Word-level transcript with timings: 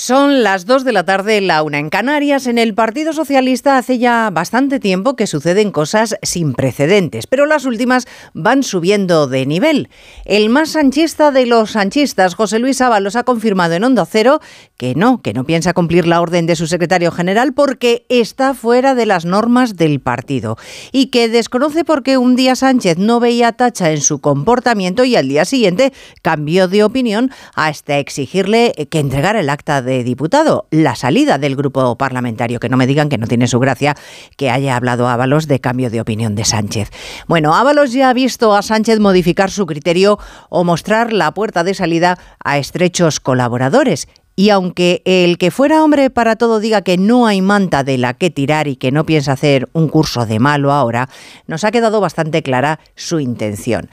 Son 0.00 0.44
las 0.44 0.64
2 0.64 0.84
de 0.84 0.92
la 0.92 1.04
tarde, 1.04 1.40
la 1.40 1.64
una 1.64 1.80
en 1.80 1.90
Canarias. 1.90 2.46
En 2.46 2.56
el 2.56 2.72
Partido 2.72 3.12
Socialista 3.12 3.76
hace 3.76 3.98
ya 3.98 4.30
bastante 4.30 4.78
tiempo 4.78 5.16
que 5.16 5.26
suceden 5.26 5.72
cosas 5.72 6.14
sin 6.22 6.52
precedentes, 6.54 7.26
pero 7.26 7.46
las 7.46 7.64
últimas 7.64 8.06
van 8.32 8.62
subiendo 8.62 9.26
de 9.26 9.44
nivel. 9.44 9.88
El 10.24 10.50
más 10.50 10.70
sanchista 10.70 11.32
de 11.32 11.46
los 11.46 11.72
sanchistas, 11.72 12.36
José 12.36 12.60
Luis 12.60 12.80
Ábalos, 12.80 13.16
ha 13.16 13.24
confirmado 13.24 13.74
en 13.74 13.82
Onda 13.82 14.06
Cero 14.06 14.40
que 14.76 14.94
no, 14.94 15.20
que 15.20 15.32
no 15.32 15.42
piensa 15.42 15.72
cumplir 15.72 16.06
la 16.06 16.20
orden 16.20 16.46
de 16.46 16.54
su 16.54 16.68
secretario 16.68 17.10
general 17.10 17.52
porque 17.52 18.06
está 18.08 18.54
fuera 18.54 18.94
de 18.94 19.04
las 19.04 19.24
normas 19.24 19.74
del 19.74 19.98
partido 19.98 20.58
y 20.92 21.06
que 21.06 21.28
desconoce 21.28 21.84
por 21.84 22.04
qué 22.04 22.18
un 22.18 22.36
día 22.36 22.54
Sánchez 22.54 22.98
no 22.98 23.18
veía 23.18 23.50
tacha 23.50 23.90
en 23.90 24.00
su 24.00 24.20
comportamiento 24.20 25.04
y 25.04 25.16
al 25.16 25.28
día 25.28 25.44
siguiente 25.44 25.92
cambió 26.22 26.68
de 26.68 26.84
opinión 26.84 27.32
hasta 27.56 27.98
exigirle 27.98 28.72
que 28.88 29.00
entregara 29.00 29.40
el 29.40 29.50
acta 29.50 29.82
de 29.82 29.87
diputado, 30.04 30.66
la 30.70 30.94
salida 30.94 31.38
del 31.38 31.56
grupo 31.56 31.96
parlamentario, 31.96 32.60
que 32.60 32.68
no 32.68 32.76
me 32.76 32.86
digan 32.86 33.08
que 33.08 33.18
no 33.18 33.26
tiene 33.26 33.48
su 33.48 33.58
gracia 33.58 33.96
que 34.36 34.50
haya 34.50 34.76
hablado 34.76 35.08
Ábalos 35.08 35.48
de 35.48 35.60
cambio 35.60 35.90
de 35.90 36.00
opinión 36.00 36.34
de 36.34 36.44
Sánchez. 36.44 36.90
Bueno, 37.26 37.54
Ábalos 37.54 37.92
ya 37.92 38.10
ha 38.10 38.12
visto 38.12 38.54
a 38.54 38.62
Sánchez 38.62 39.00
modificar 39.00 39.50
su 39.50 39.66
criterio 39.66 40.18
o 40.48 40.64
mostrar 40.64 41.12
la 41.12 41.32
puerta 41.32 41.64
de 41.64 41.74
salida 41.74 42.18
a 42.44 42.58
estrechos 42.58 43.20
colaboradores. 43.20 44.08
Y 44.36 44.50
aunque 44.50 45.02
el 45.04 45.36
que 45.36 45.50
fuera 45.50 45.82
hombre 45.82 46.10
para 46.10 46.36
todo 46.36 46.60
diga 46.60 46.82
que 46.82 46.96
no 46.96 47.26
hay 47.26 47.42
manta 47.42 47.82
de 47.82 47.98
la 47.98 48.14
que 48.14 48.30
tirar 48.30 48.68
y 48.68 48.76
que 48.76 48.92
no 48.92 49.04
piensa 49.04 49.32
hacer 49.32 49.68
un 49.72 49.88
curso 49.88 50.26
de 50.26 50.38
malo 50.38 50.72
ahora, 50.72 51.08
nos 51.48 51.64
ha 51.64 51.72
quedado 51.72 52.00
bastante 52.00 52.44
clara 52.44 52.78
su 52.94 53.18
intención. 53.18 53.90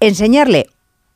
Enseñarle 0.00 0.68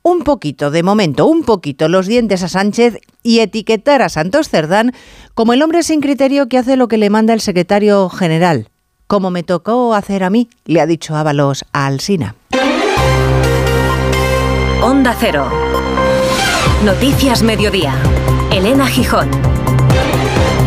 un 0.06 0.22
poquito, 0.22 0.70
de 0.70 0.84
momento, 0.84 1.26
un 1.26 1.42
poquito 1.42 1.88
los 1.88 2.06
dientes 2.06 2.44
a 2.44 2.48
Sánchez 2.48 3.00
y 3.24 3.40
etiquetar 3.40 4.02
a 4.02 4.08
Santos 4.08 4.48
Cerdán 4.48 4.92
como 5.34 5.52
el 5.52 5.60
hombre 5.62 5.82
sin 5.82 6.00
criterio 6.00 6.48
que 6.48 6.58
hace 6.58 6.76
lo 6.76 6.86
que 6.86 6.96
le 6.96 7.10
manda 7.10 7.34
el 7.34 7.40
secretario 7.40 8.08
general. 8.08 8.68
Como 9.08 9.32
me 9.32 9.42
tocó 9.42 9.94
hacer 9.94 10.22
a 10.22 10.30
mí, 10.30 10.48
le 10.64 10.80
ha 10.80 10.86
dicho 10.86 11.16
Ábalos 11.16 11.64
a 11.72 11.86
Alsina. 11.86 12.36
Onda 14.80 15.16
Cero. 15.18 15.50
Noticias 16.84 17.42
Mediodía. 17.42 17.94
Elena 18.52 18.86
Gijón. 18.86 19.28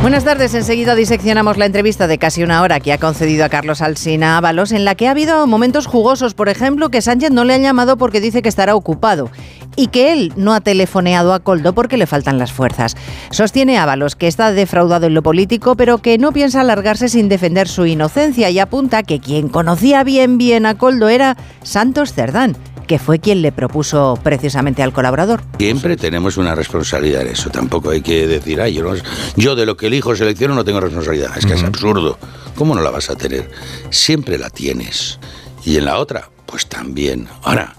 Buenas 0.02 0.23
tardes. 0.23 0.53
Enseguida 0.53 0.95
diseccionamos 0.95 1.58
la 1.58 1.66
entrevista 1.66 2.08
de 2.08 2.17
casi 2.17 2.42
una 2.42 2.61
hora 2.61 2.80
que 2.80 2.94
ha 2.94 2.97
concedido 2.97 3.44
a 3.44 3.50
Carlos 3.50 3.81
Alsina 3.81 4.38
Ábalos, 4.38 4.72
en 4.72 4.86
la 4.86 4.95
que 4.95 5.09
ha 5.09 5.11
habido 5.11 5.45
momentos 5.45 5.88
jugosos. 5.88 6.33
Por 6.33 6.47
ejemplo, 6.47 6.88
que 6.89 7.02
Sánchez 7.02 7.31
no 7.31 7.44
le 7.44 7.55
ha 7.55 7.58
llamado 7.58 7.97
porque 7.97 8.22
dice 8.22 8.42
que 8.42 8.47
estará 8.47 8.75
ocupado 8.75 9.30
y 9.75 9.88
que 9.88 10.14
él 10.14 10.31
no 10.38 10.53
ha 10.53 10.61
telefoneado 10.61 11.33
a 11.33 11.42
Coldo 11.42 11.73
porque 11.73 11.97
le 11.97 12.08
faltan 12.08 12.38
las 12.38 12.53
fuerzas. 12.53 12.95
Sostiene 13.30 13.77
Ábalos 13.77 14.16
que 14.16 14.27
está 14.27 14.53
defraudado 14.53 15.05
en 15.05 15.14
lo 15.14 15.22
político, 15.22 15.75
pero 15.75 15.97
que 15.97 16.17
no 16.17 16.31
piensa 16.31 16.61
alargarse 16.61 17.09
sin 17.09 17.27
defender 17.27 17.67
su 17.67 17.86
inocencia 17.86 18.50
y 18.50 18.59
apunta 18.59 19.03
que 19.03 19.20
quien 19.20 19.50
conocía 19.50 20.05
bien 20.05 20.38
bien 20.38 20.66
a 20.66 20.75
Coldo 20.75 21.09
era 21.09 21.36
Santos 21.61 22.14
Cerdán 22.14 22.55
que 22.90 22.98
fue 22.98 23.20
quien 23.20 23.44
le 23.44 23.52
propuso 23.52 24.18
precisamente 24.23 24.82
al 24.82 24.92
colaborador. 24.92 25.44
Siempre 25.59 25.95
tenemos 25.95 26.38
una 26.38 26.56
responsabilidad 26.56 27.22
en 27.22 27.28
eso. 27.28 27.52
Tampoco 27.52 27.92
hay 27.92 28.02
que 28.02 28.26
decir, 28.26 28.59
ay, 28.59 28.73
yo, 28.73 28.95
yo 29.36 29.56
de 29.56 29.68
lo 29.68 29.78
que 29.78 29.86
elijo 29.86 30.16
selecciono 30.16 30.56
no 30.56 30.66
tengo 30.66 30.80
responsabilidad. 30.80 31.38
Es 31.38 31.45
que 31.45 31.54
es 31.54 31.64
absurdo. 31.64 32.17
¿Cómo 32.56 32.73
no 32.73 32.82
la 32.82 32.90
vas 32.90 33.12
a 33.12 33.16
tener? 33.16 33.48
Siempre 33.92 34.40
la 34.40 34.50
tienes. 34.50 35.20
Y 35.64 35.78
en 35.78 35.86
la 35.86 36.00
otra, 36.00 36.32
pues 36.48 36.66
también. 36.66 37.28
Ahora, 37.44 37.76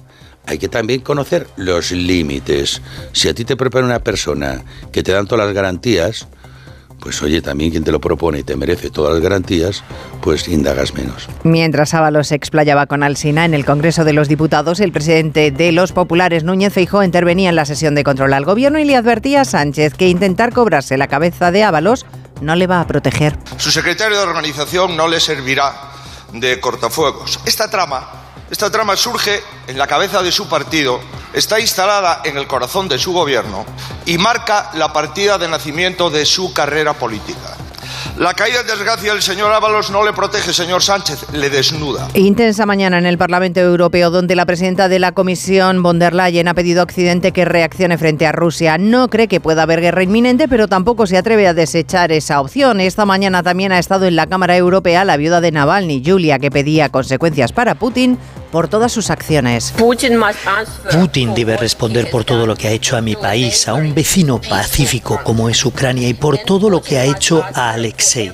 hay 0.46 0.58
que 0.58 0.68
también 0.68 1.00
conocer 1.00 1.48
los 1.56 1.90
límites. 1.90 2.80
Si 3.12 3.28
a 3.28 3.34
ti 3.34 3.44
te 3.44 3.56
prepara 3.56 3.84
una 3.84 4.04
persona 4.04 4.62
que 4.92 5.02
te 5.02 5.10
dan 5.10 5.26
todas 5.26 5.44
las 5.44 5.52
garantías, 5.52 6.28
pues 7.00 7.22
oye, 7.22 7.42
también 7.42 7.70
quien 7.70 7.84
te 7.84 7.92
lo 7.92 8.00
propone 8.00 8.40
y 8.40 8.42
te 8.42 8.56
merece 8.56 8.90
todas 8.90 9.14
las 9.14 9.22
garantías, 9.22 9.82
pues 10.20 10.48
indagas 10.48 10.94
menos. 10.94 11.28
Mientras 11.44 11.94
Ábalos 11.94 12.32
explayaba 12.32 12.86
con 12.86 13.02
Alsina 13.02 13.44
en 13.44 13.54
el 13.54 13.64
Congreso 13.64 14.04
de 14.04 14.12
los 14.12 14.28
Diputados, 14.28 14.80
el 14.80 14.92
presidente 14.92 15.50
de 15.50 15.72
los 15.72 15.92
populares, 15.92 16.44
Núñez 16.44 16.72
Feijó, 16.72 17.02
intervenía 17.02 17.48
en 17.48 17.56
la 17.56 17.64
sesión 17.64 17.94
de 17.94 18.04
control 18.04 18.32
al 18.34 18.44
gobierno 18.44 18.78
y 18.78 18.84
le 18.84 18.96
advertía 18.96 19.42
a 19.42 19.44
Sánchez 19.44 19.94
que 19.94 20.08
intentar 20.08 20.52
cobrarse 20.52 20.96
la 20.96 21.08
cabeza 21.08 21.50
de 21.50 21.64
Ábalos 21.64 22.06
no 22.40 22.54
le 22.56 22.66
va 22.66 22.80
a 22.80 22.86
proteger. 22.86 23.36
Su 23.56 23.70
secretario 23.70 24.16
de 24.16 24.22
organización 24.22 24.96
no 24.96 25.08
le 25.08 25.20
servirá 25.20 25.72
de 26.32 26.60
cortafuegos. 26.60 27.40
Esta 27.44 27.68
trama, 27.68 28.19
esta 28.50 28.70
trama 28.70 28.96
surge 28.96 29.40
en 29.68 29.78
la 29.78 29.86
cabeza 29.86 30.22
de 30.22 30.32
su 30.32 30.48
partido 30.48 31.00
está 31.32 31.60
instalada 31.60 32.22
en 32.24 32.36
el 32.36 32.46
corazón 32.46 32.88
de 32.88 32.98
su 32.98 33.12
gobierno 33.12 33.64
y 34.06 34.18
marca 34.18 34.70
la 34.74 34.92
partida 34.92 35.38
de 35.38 35.48
nacimiento 35.48 36.10
de 36.10 36.26
su 36.26 36.52
carrera 36.52 36.94
política. 36.94 37.56
La 38.18 38.34
caída 38.34 38.60
en 38.60 38.66
desgracia 38.66 39.12
del 39.12 39.22
señor 39.22 39.52
Ábalos 39.52 39.90
no 39.90 40.04
le 40.04 40.12
protege, 40.12 40.52
señor 40.52 40.82
Sánchez, 40.82 41.32
le 41.32 41.48
desnuda. 41.48 42.08
Intensa 42.14 42.66
mañana 42.66 42.98
en 42.98 43.06
el 43.06 43.16
Parlamento 43.16 43.60
Europeo, 43.60 44.10
donde 44.10 44.36
la 44.36 44.46
presidenta 44.46 44.88
de 44.88 44.98
la 44.98 45.12
Comisión, 45.12 45.82
von 45.82 45.98
der 45.98 46.14
Leyen, 46.14 46.48
ha 46.48 46.54
pedido 46.54 46.80
a 46.80 46.84
Occidente 46.84 47.32
que 47.32 47.44
reaccione 47.44 47.96
frente 47.98 48.26
a 48.26 48.32
Rusia. 48.32 48.78
No 48.78 49.08
cree 49.08 49.28
que 49.28 49.40
pueda 49.40 49.62
haber 49.62 49.80
guerra 49.80 50.02
inminente, 50.02 50.48
pero 50.48 50.68
tampoco 50.68 51.06
se 51.06 51.16
atreve 51.16 51.46
a 51.46 51.54
desechar 51.54 52.12
esa 52.12 52.40
opción. 52.40 52.80
Esta 52.80 53.06
mañana 53.06 53.42
también 53.42 53.72
ha 53.72 53.78
estado 53.78 54.06
en 54.06 54.16
la 54.16 54.26
Cámara 54.26 54.56
Europea 54.56 55.04
la 55.04 55.16
viuda 55.16 55.40
de 55.40 55.52
Navalny, 55.52 56.02
Julia, 56.04 56.38
que 56.38 56.50
pedía 56.50 56.90
consecuencias 56.90 57.52
para 57.52 57.74
Putin 57.76 58.18
por 58.50 58.68
todas 58.68 58.92
sus 58.92 59.10
acciones. 59.10 59.72
Putin 59.76 61.34
debe 61.34 61.56
responder 61.56 62.10
por 62.10 62.24
todo 62.24 62.46
lo 62.46 62.56
que 62.56 62.68
ha 62.68 62.70
hecho 62.70 62.96
a 62.96 63.00
mi 63.00 63.16
país, 63.16 63.68
a 63.68 63.74
un 63.74 63.94
vecino 63.94 64.40
pacífico 64.40 65.20
como 65.22 65.48
es 65.48 65.64
Ucrania 65.64 66.08
y 66.08 66.14
por 66.14 66.38
todo 66.38 66.70
lo 66.70 66.82
que 66.82 66.98
ha 66.98 67.04
hecho 67.04 67.44
a 67.54 67.70
Alexei. 67.70 68.32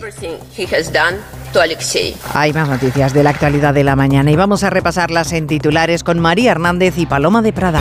Hay 2.34 2.52
más 2.52 2.68
noticias 2.68 3.14
de 3.14 3.22
la 3.22 3.30
actualidad 3.30 3.74
de 3.74 3.84
la 3.84 3.96
mañana 3.96 4.30
y 4.30 4.36
vamos 4.36 4.62
a 4.62 4.70
repasarlas 4.70 5.32
en 5.32 5.46
titulares 5.46 6.04
con 6.04 6.18
María 6.18 6.52
Hernández 6.52 6.98
y 6.98 7.06
Paloma 7.06 7.42
de 7.42 7.52
Prada 7.52 7.80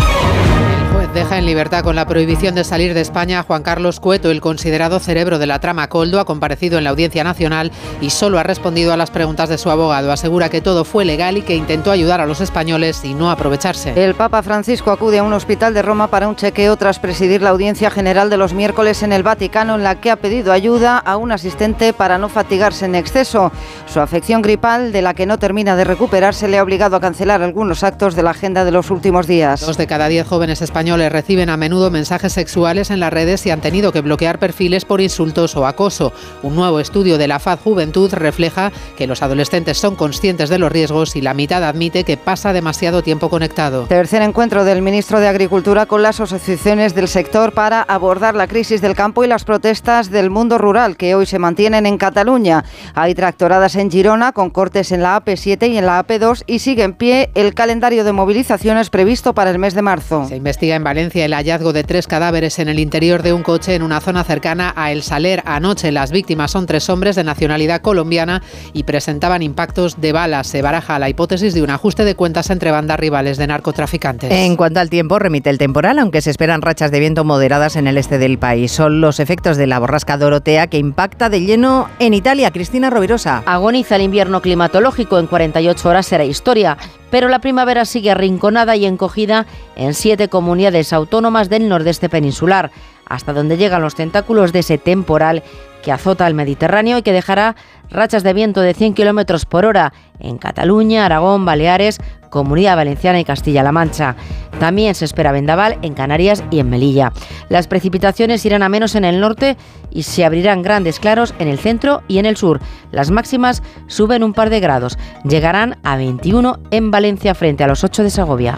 deja 1.16 1.38
en 1.38 1.46
libertad 1.46 1.82
con 1.82 1.96
la 1.96 2.06
prohibición 2.06 2.56
de 2.56 2.66
salir 2.66 2.94
de 2.94 3.00
España 3.00 3.42
Juan 3.42 3.64
Carlos 3.64 4.02
Cueto, 4.02 4.30
el 4.30 4.42
considerado 4.42 5.00
cerebro 5.00 5.40
de 5.40 5.48
la 5.48 5.60
trama 5.60 5.88
Coldo, 5.88 6.20
ha 6.20 6.26
comparecido 6.26 6.78
en 6.78 6.84
la 6.84 6.90
Audiencia 6.90 7.24
Nacional 7.24 7.72
y 8.02 8.10
solo 8.10 8.38
ha 8.38 8.44
respondido 8.44 8.92
a 8.92 8.98
las 8.98 9.12
preguntas 9.12 9.48
de 9.48 9.58
su 9.58 9.72
abogado. 9.72 10.12
Asegura 10.12 10.50
que 10.50 10.60
todo 10.60 10.84
fue 10.84 11.06
legal 11.06 11.38
y 11.38 11.42
que 11.42 11.56
intentó 11.56 11.92
ayudar 11.92 12.20
a 12.20 12.26
los 12.26 12.42
españoles 12.42 13.06
y 13.06 13.14
no 13.14 13.32
aprovecharse. 13.32 13.94
El 13.96 14.14
Papa 14.14 14.44
Francisco 14.44 14.92
acude 14.92 15.20
a 15.20 15.24
un 15.24 15.32
hospital 15.32 15.74
de 15.74 15.82
Roma 15.82 16.08
para 16.08 16.28
un 16.28 16.36
chequeo 16.36 16.76
tras 16.76 17.00
presidir 17.00 17.42
la 17.42 17.52
Audiencia 17.52 17.90
General 17.90 18.30
de 18.30 18.36
los 18.36 18.54
miércoles 18.54 19.02
en 19.02 19.14
el 19.14 19.24
Vaticano, 19.24 19.76
en 19.76 19.84
la 19.84 20.02
que 20.02 20.12
ha 20.12 20.18
pedido 20.18 20.52
ayuda 20.52 20.98
a 20.98 21.16
un 21.16 21.32
asistente 21.32 21.94
para 21.94 22.18
no 22.18 22.28
fatigarse 22.28 22.84
en 22.84 22.96
exceso. 22.96 23.54
Su 23.96 24.02
afección 24.02 24.42
gripal, 24.42 24.92
de 24.92 25.02
la 25.02 25.14
que 25.14 25.26
no 25.26 25.40
termina 25.40 25.78
de 25.78 25.86
recuperarse, 25.86 26.50
le 26.50 26.58
ha 26.58 26.64
obligado 26.64 26.98
a 26.98 27.00
cancelar 27.00 27.42
algunos 27.42 27.82
actos 27.82 28.14
de 28.14 28.24
la 28.24 28.32
agenda 28.32 28.66
de 28.66 28.72
los 28.72 28.92
últimos 28.92 29.26
días. 29.26 29.62
Dos 29.62 29.78
de 29.78 29.88
cada 29.88 30.10
diez 30.10 30.28
jóvenes 30.28 30.62
españoles 30.62 31.14
reciben 31.14 31.50
a 31.50 31.56
menudo 31.56 31.90
mensajes 31.92 32.34
sexuales 32.34 32.92
en 32.92 33.00
las 33.00 33.14
redes 33.14 33.46
y 33.46 33.52
han 33.52 33.62
tenido 33.62 33.94
que 33.94 34.02
bloquear 34.02 34.38
perfiles 34.38 34.84
por 34.84 35.00
insultos 35.00 35.56
o 35.56 35.66
acoso. 35.66 36.12
Un 36.44 36.58
nuevo 36.58 36.82
estudio 36.82 37.18
de 37.18 37.30
la 37.30 37.40
FAD 37.40 37.60
Juventud 37.60 38.14
refleja 38.14 38.74
que 38.98 39.08
los 39.08 39.22
adolescentes 39.22 39.78
son 39.78 39.96
conscientes 39.96 40.50
de 40.50 40.60
los 40.60 40.74
riesgos 40.74 41.16
y 41.16 41.22
la 41.22 41.34
mitad 41.34 41.64
admite 41.64 42.04
que 42.04 42.18
pasa 42.18 42.52
demasiado 42.52 43.02
tiempo 43.02 43.30
conectado. 43.30 43.86
Tercer 43.86 44.24
encuentro 44.24 44.66
del 44.66 44.82
ministro 44.82 45.22
de 45.22 45.30
Agricultura 45.30 45.86
con 45.86 46.04
las 46.04 46.20
asociaciones 46.20 46.96
del 46.96 47.08
sector 47.08 47.54
para 47.54 47.82
abordar 47.82 48.36
la 48.36 48.48
crisis 48.48 48.82
del 48.82 48.94
campo 48.94 49.24
y 49.24 49.28
las 49.28 49.46
protestas 49.46 50.12
del 50.12 50.30
mundo 50.30 50.58
rural 50.58 50.98
que 50.98 51.16
hoy 51.16 51.26
se 51.26 51.40
mantienen 51.40 51.86
en 51.86 51.98
Cataluña. 51.98 52.66
Hay 52.94 53.16
tractoradas 53.16 53.78
en 53.78 53.85
Girona 53.92 54.32
con 54.32 54.50
cortes 54.50 54.92
en 54.92 55.02
la 55.02 55.24
AP7 55.24 55.70
y 55.70 55.78
en 55.78 55.86
la 55.86 56.06
AP2 56.06 56.44
y 56.48 56.60
sigue 56.60 56.84
en 56.84 56.94
pie 56.94 57.30
el 57.36 57.54
calendario 57.54 58.04
de 58.04 58.12
movilizaciones 58.12 58.90
previsto 58.90 59.34
para 59.34 59.52
el 59.52 59.60
mes 59.60 59.74
de 59.74 59.82
marzo. 59.82 60.26
Se 60.28 60.36
investiga 60.36 60.76
en 60.76 60.84
Valencia 60.84 61.26
el 61.26 61.34
hallazgo 61.34 61.74
de 61.74 61.84
tres 61.84 62.08
cadáveres 62.08 62.60
en 62.60 62.70
el 62.70 62.80
interior 62.80 63.24
de 63.24 63.34
un 63.34 63.44
coche 63.44 63.76
en 63.76 63.84
una 63.84 64.02
zona 64.02 64.24
cercana 64.24 64.74
a 64.76 64.92
El 64.92 65.04
Saler 65.04 65.42
anoche. 65.46 65.92
Las 65.92 66.12
víctimas 66.12 66.52
son 66.52 66.66
tres 66.66 66.90
hombres 66.90 67.16
de 67.16 67.24
nacionalidad 67.24 67.82
colombiana 67.82 68.42
y 68.74 68.84
presentaban 68.84 69.42
impactos 69.42 70.00
de 70.00 70.12
balas. 70.12 70.48
Se 70.48 70.62
baraja 70.62 71.00
la 71.00 71.10
hipótesis 71.10 71.54
de 71.54 71.62
un 71.62 71.70
ajuste 71.70 72.06
de 72.06 72.16
cuentas 72.16 72.50
entre 72.50 72.72
bandas 72.72 73.00
rivales 73.00 73.38
de 73.38 73.48
narcotraficantes. 73.48 74.32
En 74.32 74.56
cuanto 74.56 74.80
al 74.80 74.90
tiempo, 74.90 75.20
remite 75.20 75.50
el 75.50 75.58
temporal, 75.58 76.00
aunque 76.00 76.22
se 76.22 76.32
esperan 76.32 76.62
rachas 76.62 76.92
de 76.92 77.00
viento 77.00 77.24
moderadas 77.24 77.76
en 77.76 77.88
el 77.88 77.98
este 77.98 78.18
del 78.18 78.38
país. 78.38 78.72
Son 78.72 79.02
los 79.02 79.20
efectos 79.20 79.58
de 79.58 79.68
la 79.68 79.80
borrasca 79.80 80.18
Dorotea 80.18 80.68
que 80.68 80.78
impacta 80.78 81.30
de 81.30 81.42
lleno 81.42 81.90
en 82.00 82.14
Italia. 82.14 82.52
Cristina 82.52 82.90
Rovirosa. 82.90 83.44
Agoniza 83.76 83.98
el 83.98 84.04
invierno 84.04 84.42
climatológico. 84.42 85.20
En 85.20 85.28
48 85.28 85.90
horas 85.90 86.06
será 86.06 86.24
historia 86.24 86.78
pero 87.12 87.28
la 87.28 87.40
primavera 87.40 87.84
sigue 87.86 88.12
arrinconada 88.12 88.76
y 88.76 88.86
encogida 88.86 89.46
en 89.76 89.94
siete 89.94 90.30
comunidades 90.30 90.94
autónomas 90.94 91.50
del 91.50 91.68
nordeste 91.68 92.08
peninsular. 92.10 92.72
hasta 93.06 93.34
donde 93.34 93.58
llegan 93.58 93.82
los 93.82 93.96
tentáculos 93.96 94.52
de 94.52 94.60
ese 94.60 94.78
temporal 94.78 95.44
que 95.86 95.92
azota 95.92 96.26
el 96.26 96.34
Mediterráneo 96.34 96.98
y 96.98 97.04
que 97.04 97.14
dejará 97.14 97.56
rachas 97.92 98.24
de 98.24 98.34
viento 98.34 98.62
de 98.62 98.74
100 98.74 98.96
kilómetros 98.96 99.46
por 99.46 99.66
hora 99.66 99.94
en 100.20 100.40
Cataluña, 100.40 101.06
Aragón, 101.06 101.46
Baleares, 101.46 102.00
Comunidad 102.32 102.76
Valenciana 102.76 103.20
y 103.20 103.24
Castilla-La 103.24 103.72
Mancha. 103.72 104.16
También 104.60 104.96
se 104.96 105.06
espera 105.06 105.32
vendaval 105.32 105.78
en 105.84 105.94
Canarias 105.94 106.44
y 106.50 106.60
en 106.60 106.72
Melilla. 106.72 107.14
Las 107.50 107.68
precipitaciones 107.68 108.44
irán 108.48 108.64
a 108.64 108.70
menos 108.70 108.96
en 108.96 109.06
el 109.06 109.20
norte 109.20 109.58
y 109.92 110.04
se 110.04 110.26
abrirán 110.26 110.64
grandes 110.64 111.00
claros 111.00 111.36
en 111.38 111.48
el 111.48 111.60
centro 111.60 112.02
y 112.08 112.18
en 112.18 112.26
el 112.26 112.36
sur. 112.36 112.60
Las 112.92 113.12
máximas 113.12 113.62
suben 113.86 114.24
un 114.24 114.34
par 114.34 114.50
de 114.50 114.60
grados. 114.60 114.98
Llegarán 115.24 115.78
a 115.84 115.98
21 115.98 116.58
en 116.72 116.90
Valencia 116.90 117.36
frente 117.36 117.64
a 117.64 117.68
los 117.68 117.84
8 117.84 118.02
de 118.02 118.10
Segovia. 118.10 118.58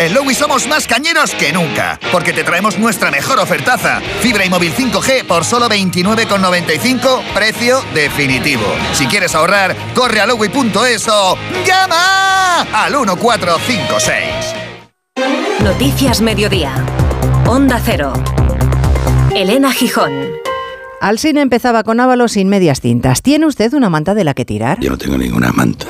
En 0.00 0.14
Lowy 0.14 0.34
somos 0.34 0.66
más 0.66 0.86
cañeros 0.86 1.34
que 1.34 1.52
nunca, 1.52 2.00
porque 2.10 2.32
te 2.32 2.42
traemos 2.42 2.78
nuestra 2.78 3.10
mejor 3.10 3.38
ofertaza. 3.38 4.00
Fibra 4.22 4.46
y 4.46 4.48
móvil 4.48 4.72
5G 4.74 5.26
por 5.26 5.44
solo 5.44 5.68
29,95, 5.68 7.20
precio 7.34 7.82
definitivo. 7.92 8.64
Si 8.94 9.06
quieres 9.06 9.34
ahorrar, 9.34 9.76
corre 9.94 10.22
a 10.22 10.26
lowy.es 10.26 11.06
o 11.06 11.36
llama 11.66 12.62
al 12.72 12.92
1456. 12.92 14.24
Noticias 15.62 16.22
Mediodía. 16.22 16.72
Onda 17.46 17.78
Cero. 17.84 18.14
Elena 19.34 19.70
Gijón. 19.70 20.30
Alsina 21.02 21.42
empezaba 21.42 21.82
con 21.82 22.00
Ábalos 22.00 22.32
sin 22.32 22.48
medias 22.48 22.80
tintas. 22.80 23.20
¿Tiene 23.20 23.44
usted 23.44 23.74
una 23.74 23.90
manta 23.90 24.14
de 24.14 24.24
la 24.24 24.32
que 24.32 24.46
tirar? 24.46 24.80
Yo 24.80 24.88
no 24.88 24.96
tengo 24.96 25.18
ninguna 25.18 25.52
manta. 25.52 25.88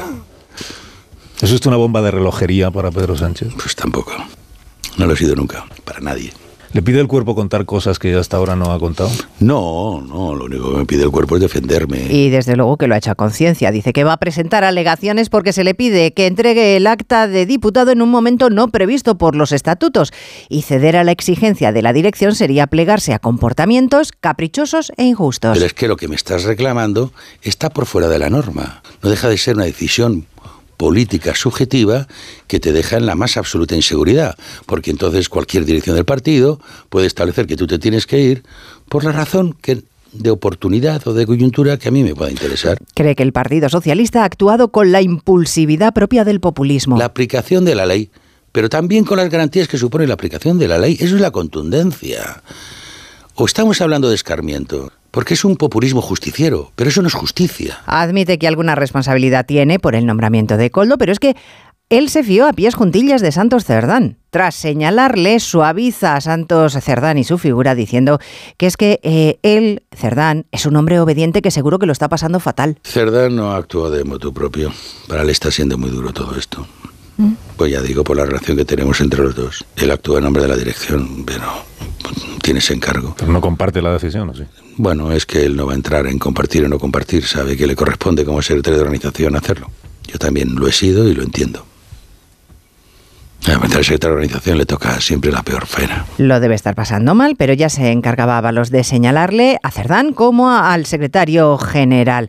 ¿Es 1.42 1.50
esto 1.52 1.70
una 1.70 1.78
bomba 1.78 2.02
de 2.02 2.10
relojería 2.10 2.70
para 2.70 2.90
Pedro 2.90 3.16
Sánchez? 3.16 3.54
Pues 3.54 3.74
tampoco. 3.74 4.12
No 4.98 5.06
lo 5.06 5.14
he 5.14 5.16
sido 5.16 5.34
nunca, 5.34 5.64
para 5.84 6.00
nadie. 6.00 6.32
¿Le 6.72 6.82
pide 6.82 7.00
el 7.00 7.08
cuerpo 7.08 7.34
contar 7.34 7.64
cosas 7.64 7.98
que 7.98 8.14
hasta 8.14 8.36
ahora 8.36 8.54
no 8.54 8.70
ha 8.72 8.78
contado? 8.78 9.10
No, 9.40 10.00
no, 10.06 10.36
lo 10.36 10.44
único 10.44 10.70
que 10.70 10.76
me 10.76 10.84
pide 10.84 11.02
el 11.02 11.10
cuerpo 11.10 11.36
es 11.36 11.42
defenderme. 11.42 12.06
Y 12.10 12.28
desde 12.28 12.54
luego 12.56 12.76
que 12.76 12.86
lo 12.86 12.94
ha 12.94 12.98
hecho 12.98 13.10
a 13.10 13.14
conciencia. 13.14 13.72
Dice 13.72 13.92
que 13.92 14.04
va 14.04 14.12
a 14.12 14.16
presentar 14.18 14.62
alegaciones 14.62 15.30
porque 15.30 15.52
se 15.52 15.64
le 15.64 15.74
pide 15.74 16.12
que 16.12 16.26
entregue 16.26 16.76
el 16.76 16.86
acta 16.86 17.26
de 17.26 17.46
diputado 17.46 17.90
en 17.90 18.02
un 18.02 18.10
momento 18.10 18.50
no 18.50 18.68
previsto 18.68 19.16
por 19.16 19.34
los 19.34 19.50
estatutos. 19.50 20.12
Y 20.48 20.62
ceder 20.62 20.96
a 20.96 21.04
la 21.04 21.10
exigencia 21.10 21.72
de 21.72 21.82
la 21.82 21.92
dirección 21.94 22.34
sería 22.36 22.66
plegarse 22.66 23.14
a 23.14 23.18
comportamientos 23.18 24.12
caprichosos 24.12 24.92
e 24.96 25.04
injustos. 25.04 25.54
Pero 25.54 25.66
es 25.66 25.74
que 25.74 25.88
lo 25.88 25.96
que 25.96 26.06
me 26.06 26.14
estás 26.14 26.44
reclamando 26.44 27.12
está 27.42 27.70
por 27.70 27.86
fuera 27.86 28.08
de 28.08 28.18
la 28.18 28.30
norma. 28.30 28.82
No 29.02 29.10
deja 29.10 29.28
de 29.28 29.38
ser 29.38 29.56
una 29.56 29.64
decisión 29.64 30.26
política 30.80 31.34
subjetiva 31.34 32.08
que 32.46 32.58
te 32.58 32.72
deja 32.72 32.96
en 32.96 33.04
la 33.04 33.14
más 33.14 33.36
absoluta 33.36 33.76
inseguridad, 33.76 34.38
porque 34.64 34.90
entonces 34.90 35.28
cualquier 35.28 35.66
dirección 35.66 35.94
del 35.94 36.06
partido 36.06 36.58
puede 36.88 37.06
establecer 37.06 37.46
que 37.46 37.54
tú 37.54 37.66
te 37.66 37.78
tienes 37.78 38.06
que 38.06 38.18
ir 38.18 38.44
por 38.88 39.04
la 39.04 39.12
razón 39.12 39.54
que 39.60 39.82
de 40.12 40.30
oportunidad 40.30 41.06
o 41.06 41.12
de 41.12 41.26
coyuntura 41.26 41.76
que 41.76 41.88
a 41.88 41.90
mí 41.90 42.02
me 42.02 42.14
pueda 42.14 42.30
interesar. 42.30 42.78
Cree 42.94 43.14
que 43.14 43.22
el 43.22 43.34
Partido 43.34 43.68
Socialista 43.68 44.22
ha 44.22 44.24
actuado 44.24 44.72
con 44.72 44.90
la 44.90 45.02
impulsividad 45.02 45.92
propia 45.92 46.24
del 46.24 46.40
populismo. 46.40 46.96
La 46.96 47.04
aplicación 47.04 47.66
de 47.66 47.74
la 47.74 47.84
ley, 47.84 48.10
pero 48.50 48.70
también 48.70 49.04
con 49.04 49.18
las 49.18 49.28
garantías 49.28 49.68
que 49.68 49.76
supone 49.76 50.06
la 50.06 50.14
aplicación 50.14 50.58
de 50.58 50.66
la 50.66 50.78
ley. 50.78 50.96
Eso 50.98 51.14
es 51.14 51.20
la 51.20 51.30
contundencia. 51.30 52.42
O 53.34 53.44
estamos 53.44 53.82
hablando 53.82 54.08
de 54.08 54.14
escarmiento, 54.14 54.90
porque 55.10 55.34
es 55.34 55.44
un 55.44 55.56
populismo 55.56 56.00
justiciero, 56.00 56.72
pero 56.76 56.90
eso 56.90 57.02
no 57.02 57.08
es 57.08 57.14
justicia. 57.14 57.80
Admite 57.86 58.38
que 58.38 58.48
alguna 58.48 58.74
responsabilidad 58.74 59.46
tiene 59.46 59.78
por 59.78 59.94
el 59.94 60.06
nombramiento 60.06 60.56
de 60.56 60.70
Coldo, 60.70 60.98
pero 60.98 61.12
es 61.12 61.18
que 61.18 61.36
él 61.90 62.08
se 62.08 62.22
fió 62.22 62.46
a 62.46 62.52
pies 62.52 62.76
juntillas 62.76 63.20
de 63.20 63.32
Santos 63.32 63.64
Cerdán. 63.64 64.16
Tras 64.30 64.54
señalarle, 64.54 65.40
suaviza 65.40 66.14
a 66.14 66.20
Santos 66.20 66.74
Cerdán 66.80 67.18
y 67.18 67.24
su 67.24 67.36
figura 67.36 67.74
diciendo 67.74 68.20
que 68.56 68.66
es 68.66 68.76
que 68.76 69.00
eh, 69.02 69.40
él, 69.42 69.82
Cerdán, 69.90 70.46
es 70.52 70.66
un 70.66 70.76
hombre 70.76 71.00
obediente 71.00 71.42
que 71.42 71.50
seguro 71.50 71.80
que 71.80 71.86
lo 71.86 71.92
está 71.92 72.08
pasando 72.08 72.38
fatal. 72.38 72.78
Cerdán 72.84 73.34
no 73.34 73.50
actúa 73.52 73.90
de 73.90 74.04
motu 74.04 74.32
propio. 74.32 74.72
Para 75.08 75.22
él 75.22 75.30
está 75.30 75.50
siendo 75.50 75.76
muy 75.78 75.90
duro 75.90 76.12
todo 76.12 76.36
esto. 76.36 76.64
Pues 77.56 77.72
ya 77.72 77.80
digo, 77.82 78.04
por 78.04 78.16
la 78.16 78.24
relación 78.24 78.56
que 78.56 78.64
tenemos 78.64 79.00
entre 79.00 79.22
los 79.22 79.34
dos. 79.34 79.64
Él 79.76 79.90
actúa 79.90 80.18
en 80.18 80.24
nombre 80.24 80.42
de 80.42 80.48
la 80.48 80.56
dirección, 80.56 81.24
pero 81.24 81.44
tiene 82.42 82.60
ese 82.60 82.74
encargo. 82.74 83.14
Pero 83.18 83.32
no 83.32 83.40
comparte 83.40 83.82
la 83.82 83.92
decisión, 83.92 84.30
¿o 84.30 84.34
sí? 84.34 84.44
Bueno, 84.76 85.12
es 85.12 85.26
que 85.26 85.44
él 85.44 85.56
no 85.56 85.66
va 85.66 85.72
a 85.72 85.76
entrar 85.76 86.06
en 86.06 86.18
compartir 86.18 86.64
o 86.64 86.68
no 86.68 86.78
compartir. 86.78 87.24
Sabe 87.24 87.56
que 87.56 87.66
le 87.66 87.76
corresponde 87.76 88.24
como 88.24 88.40
secretario 88.40 88.78
de 88.78 88.84
organización 88.84 89.36
hacerlo. 89.36 89.70
Yo 90.06 90.18
también 90.18 90.54
lo 90.56 90.66
he 90.66 90.72
sido 90.72 91.08
y 91.08 91.14
lo 91.14 91.22
entiendo. 91.22 91.64
A 93.46 93.96
de 93.98 94.06
organización 94.06 94.58
le 94.58 94.66
toca 94.66 95.00
siempre 95.00 95.32
la 95.32 95.42
peor 95.42 95.66
pena. 95.66 96.04
Lo 96.18 96.40
debe 96.40 96.54
estar 96.54 96.74
pasando 96.74 97.14
mal, 97.14 97.36
pero 97.36 97.54
ya 97.54 97.68
se 97.68 97.90
encargaba 97.90 98.36
Ábalos 98.36 98.70
de 98.70 98.84
señalarle 98.84 99.58
a 99.62 99.70
Cerdán 99.70 100.12
como 100.12 100.50
al 100.50 100.86
secretario 100.86 101.56
general. 101.56 102.28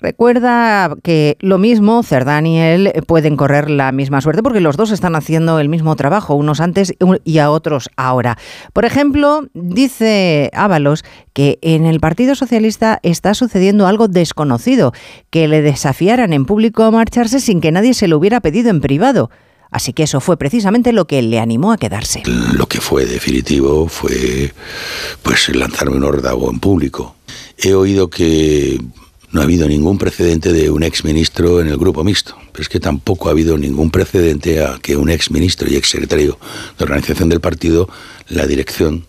Recuerda 0.00 0.94
que 1.02 1.36
lo 1.40 1.58
mismo, 1.58 2.02
Cerdán 2.02 2.46
y 2.46 2.60
él 2.60 2.92
pueden 3.06 3.36
correr 3.36 3.68
la 3.68 3.92
misma 3.92 4.20
suerte 4.20 4.42
porque 4.42 4.60
los 4.60 4.76
dos 4.76 4.90
están 4.90 5.16
haciendo 5.16 5.58
el 5.58 5.68
mismo 5.68 5.94
trabajo, 5.96 6.34
unos 6.34 6.60
antes 6.60 6.94
y 7.24 7.38
a 7.38 7.50
otros 7.50 7.90
ahora. 7.96 8.38
Por 8.72 8.84
ejemplo, 8.84 9.46
dice 9.54 10.50
Ábalos 10.54 11.04
que 11.32 11.58
en 11.62 11.84
el 11.84 12.00
Partido 12.00 12.34
Socialista 12.34 13.00
está 13.02 13.34
sucediendo 13.34 13.86
algo 13.86 14.08
desconocido, 14.08 14.92
que 15.30 15.48
le 15.48 15.62
desafiaran 15.62 16.32
en 16.32 16.46
público 16.46 16.84
a 16.84 16.90
marcharse 16.90 17.40
sin 17.40 17.60
que 17.60 17.72
nadie 17.72 17.94
se 17.94 18.08
lo 18.08 18.18
hubiera 18.18 18.40
pedido 18.40 18.70
en 18.70 18.80
privado. 18.80 19.30
Así 19.74 19.92
que 19.92 20.04
eso 20.04 20.20
fue 20.20 20.36
precisamente 20.36 20.92
lo 20.92 21.06
que 21.08 21.20
le 21.20 21.40
animó 21.40 21.72
a 21.72 21.78
quedarse. 21.78 22.22
Lo 22.26 22.68
que 22.68 22.80
fue 22.80 23.06
definitivo 23.06 23.88
fue 23.88 24.52
pues 25.20 25.48
lanzarme 25.48 25.96
un 25.96 26.04
órdago 26.04 26.48
en 26.48 26.60
público. 26.60 27.16
He 27.58 27.74
oído 27.74 28.08
que 28.08 28.80
no 29.32 29.40
ha 29.40 29.42
habido 29.42 29.66
ningún 29.66 29.98
precedente 29.98 30.52
de 30.52 30.70
un 30.70 30.84
exministro 30.84 31.60
en 31.60 31.66
el 31.66 31.76
grupo 31.76 32.04
mixto, 32.04 32.36
pero 32.52 32.62
es 32.62 32.68
que 32.68 32.78
tampoco 32.78 33.26
ha 33.26 33.32
habido 33.32 33.58
ningún 33.58 33.90
precedente 33.90 34.62
a 34.62 34.78
que 34.80 34.96
un 34.96 35.10
exministro 35.10 35.68
y 35.68 35.74
exsecretario 35.74 36.38
de 36.78 36.84
organización 36.84 37.28
del 37.28 37.40
partido, 37.40 37.88
la 38.28 38.46
dirección, 38.46 39.06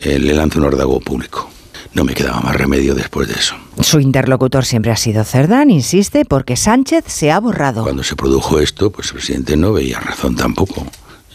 eh, 0.00 0.18
le 0.18 0.32
lance 0.32 0.56
un 0.56 0.64
órdago 0.64 0.98
público. 0.98 1.50
No 1.96 2.04
me 2.04 2.12
quedaba 2.12 2.40
más 2.40 2.54
remedio 2.54 2.94
después 2.94 3.26
de 3.26 3.32
eso. 3.36 3.54
Su 3.80 4.00
interlocutor 4.00 4.66
siempre 4.66 4.90
ha 4.90 4.96
sido 4.96 5.24
Cerdán, 5.24 5.70
insiste, 5.70 6.26
porque 6.26 6.54
Sánchez 6.54 7.04
se 7.06 7.30
ha 7.30 7.40
borrado. 7.40 7.84
Cuando 7.84 8.02
se 8.02 8.14
produjo 8.14 8.60
esto, 8.60 8.90
pues 8.90 9.06
el 9.08 9.14
presidente 9.14 9.56
no 9.56 9.72
veía 9.72 9.98
razón 9.98 10.36
tampoco. 10.36 10.86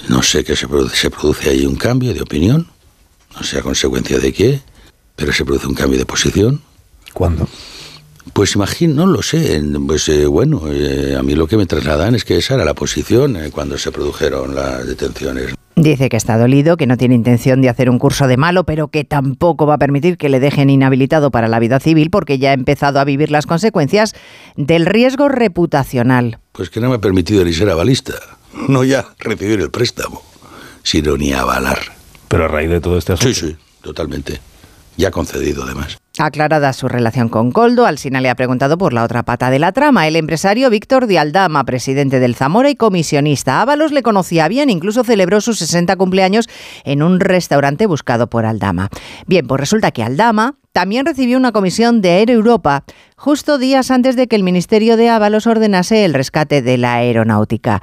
No 0.07 0.21
sé 0.21 0.43
qué 0.43 0.55
se 0.55 0.67
produce, 0.67 0.95
se 0.95 1.09
produce 1.09 1.49
ahí 1.49 1.65
un 1.65 1.77
cambio 1.77 2.13
de 2.13 2.21
opinión, 2.21 2.67
no 3.35 3.41
sé 3.41 3.57
a 3.57 3.63
consecuencia 3.63 4.19
de 4.19 4.31
qué, 4.33 4.61
pero 5.15 5.33
se 5.33 5.45
produce 5.45 5.65
un 5.65 5.73
cambio 5.73 5.97
de 5.97 6.05
posición. 6.05 6.61
¿Cuándo? 7.11 7.47
Pues 8.31 8.53
imagino, 8.53 9.07
no 9.07 9.11
lo 9.11 9.23
sé. 9.23 9.63
Pues 9.87 10.09
eh, 10.09 10.27
bueno, 10.27 10.61
eh, 10.67 11.15
a 11.17 11.23
mí 11.23 11.33
lo 11.33 11.47
que 11.47 11.57
me 11.57 11.65
trasladan 11.65 12.13
es 12.13 12.23
que 12.23 12.37
esa 12.37 12.53
era 12.53 12.65
la 12.65 12.75
posición 12.75 13.35
eh, 13.35 13.49
cuando 13.49 13.79
se 13.79 13.91
produjeron 13.91 14.53
las 14.53 14.85
detenciones. 14.85 15.55
Dice 15.81 16.09
que 16.09 16.17
está 16.17 16.37
dolido, 16.37 16.77
que 16.77 16.85
no 16.85 16.95
tiene 16.95 17.15
intención 17.15 17.59
de 17.59 17.67
hacer 17.67 17.89
un 17.89 17.97
curso 17.97 18.27
de 18.27 18.37
malo, 18.37 18.65
pero 18.65 18.89
que 18.89 19.03
tampoco 19.03 19.65
va 19.65 19.73
a 19.73 19.77
permitir 19.79 20.15
que 20.15 20.29
le 20.29 20.39
dejen 20.39 20.69
inhabilitado 20.69 21.31
para 21.31 21.47
la 21.47 21.57
vida 21.57 21.79
civil 21.79 22.11
porque 22.11 22.37
ya 22.37 22.51
ha 22.51 22.53
empezado 22.53 22.99
a 22.99 23.03
vivir 23.03 23.31
las 23.31 23.47
consecuencias 23.47 24.13
del 24.55 24.85
riesgo 24.85 25.27
reputacional. 25.27 26.37
Pues 26.51 26.69
que 26.69 26.79
no 26.79 26.89
me 26.89 26.97
ha 26.97 27.01
permitido 27.01 27.43
ni 27.43 27.51
ser 27.51 27.71
avalista, 27.71 28.13
no 28.67 28.83
ya 28.83 29.07
recibir 29.17 29.59
el 29.59 29.71
préstamo, 29.71 30.21
sino 30.83 31.17
ni 31.17 31.33
avalar. 31.33 31.79
Pero 32.27 32.45
a 32.45 32.47
raíz 32.47 32.69
de 32.69 32.79
todo 32.79 32.99
este 32.99 33.13
asunto. 33.13 33.33
Sí, 33.33 33.47
sí, 33.47 33.55
totalmente. 33.81 34.39
Ya 35.01 35.09
concedido 35.09 35.63
además. 35.63 35.97
Aclarada 36.19 36.73
su 36.73 36.87
relación 36.87 37.27
con 37.27 37.51
Coldo, 37.51 37.87
Alsina 37.87 38.21
le 38.21 38.29
ha 38.29 38.35
preguntado 38.35 38.77
por 38.77 38.93
la 38.93 39.03
otra 39.03 39.23
pata 39.23 39.49
de 39.49 39.57
la 39.57 39.71
trama. 39.71 40.07
El 40.07 40.15
empresario 40.15 40.69
Víctor 40.69 41.07
de 41.07 41.17
Aldama, 41.17 41.63
presidente 41.63 42.19
del 42.19 42.35
Zamora 42.35 42.69
y 42.69 42.75
comisionista. 42.75 43.63
Ábalos 43.63 43.91
le 43.91 44.03
conocía 44.03 44.47
bien, 44.47 44.69
incluso 44.69 45.03
celebró 45.03 45.41
sus 45.41 45.57
60 45.57 45.95
cumpleaños 45.95 46.47
en 46.83 47.01
un 47.01 47.19
restaurante 47.19 47.87
buscado 47.87 48.29
por 48.29 48.45
Aldama. 48.45 48.89
Bien, 49.25 49.47
pues 49.47 49.59
resulta 49.59 49.89
que 49.89 50.03
Aldama 50.03 50.59
también 50.71 51.07
recibió 51.07 51.35
una 51.35 51.51
comisión 51.51 52.01
de 52.01 52.11
Aero 52.11 52.33
Europa 52.33 52.83
justo 53.17 53.57
días 53.57 53.89
antes 53.89 54.15
de 54.15 54.27
que 54.27 54.35
el 54.35 54.43
Ministerio 54.43 54.97
de 54.97 55.09
Ábalos 55.09 55.47
ordenase 55.47 56.05
el 56.05 56.13
rescate 56.13 56.61
de 56.61 56.77
la 56.77 56.93
aeronáutica. 56.93 57.81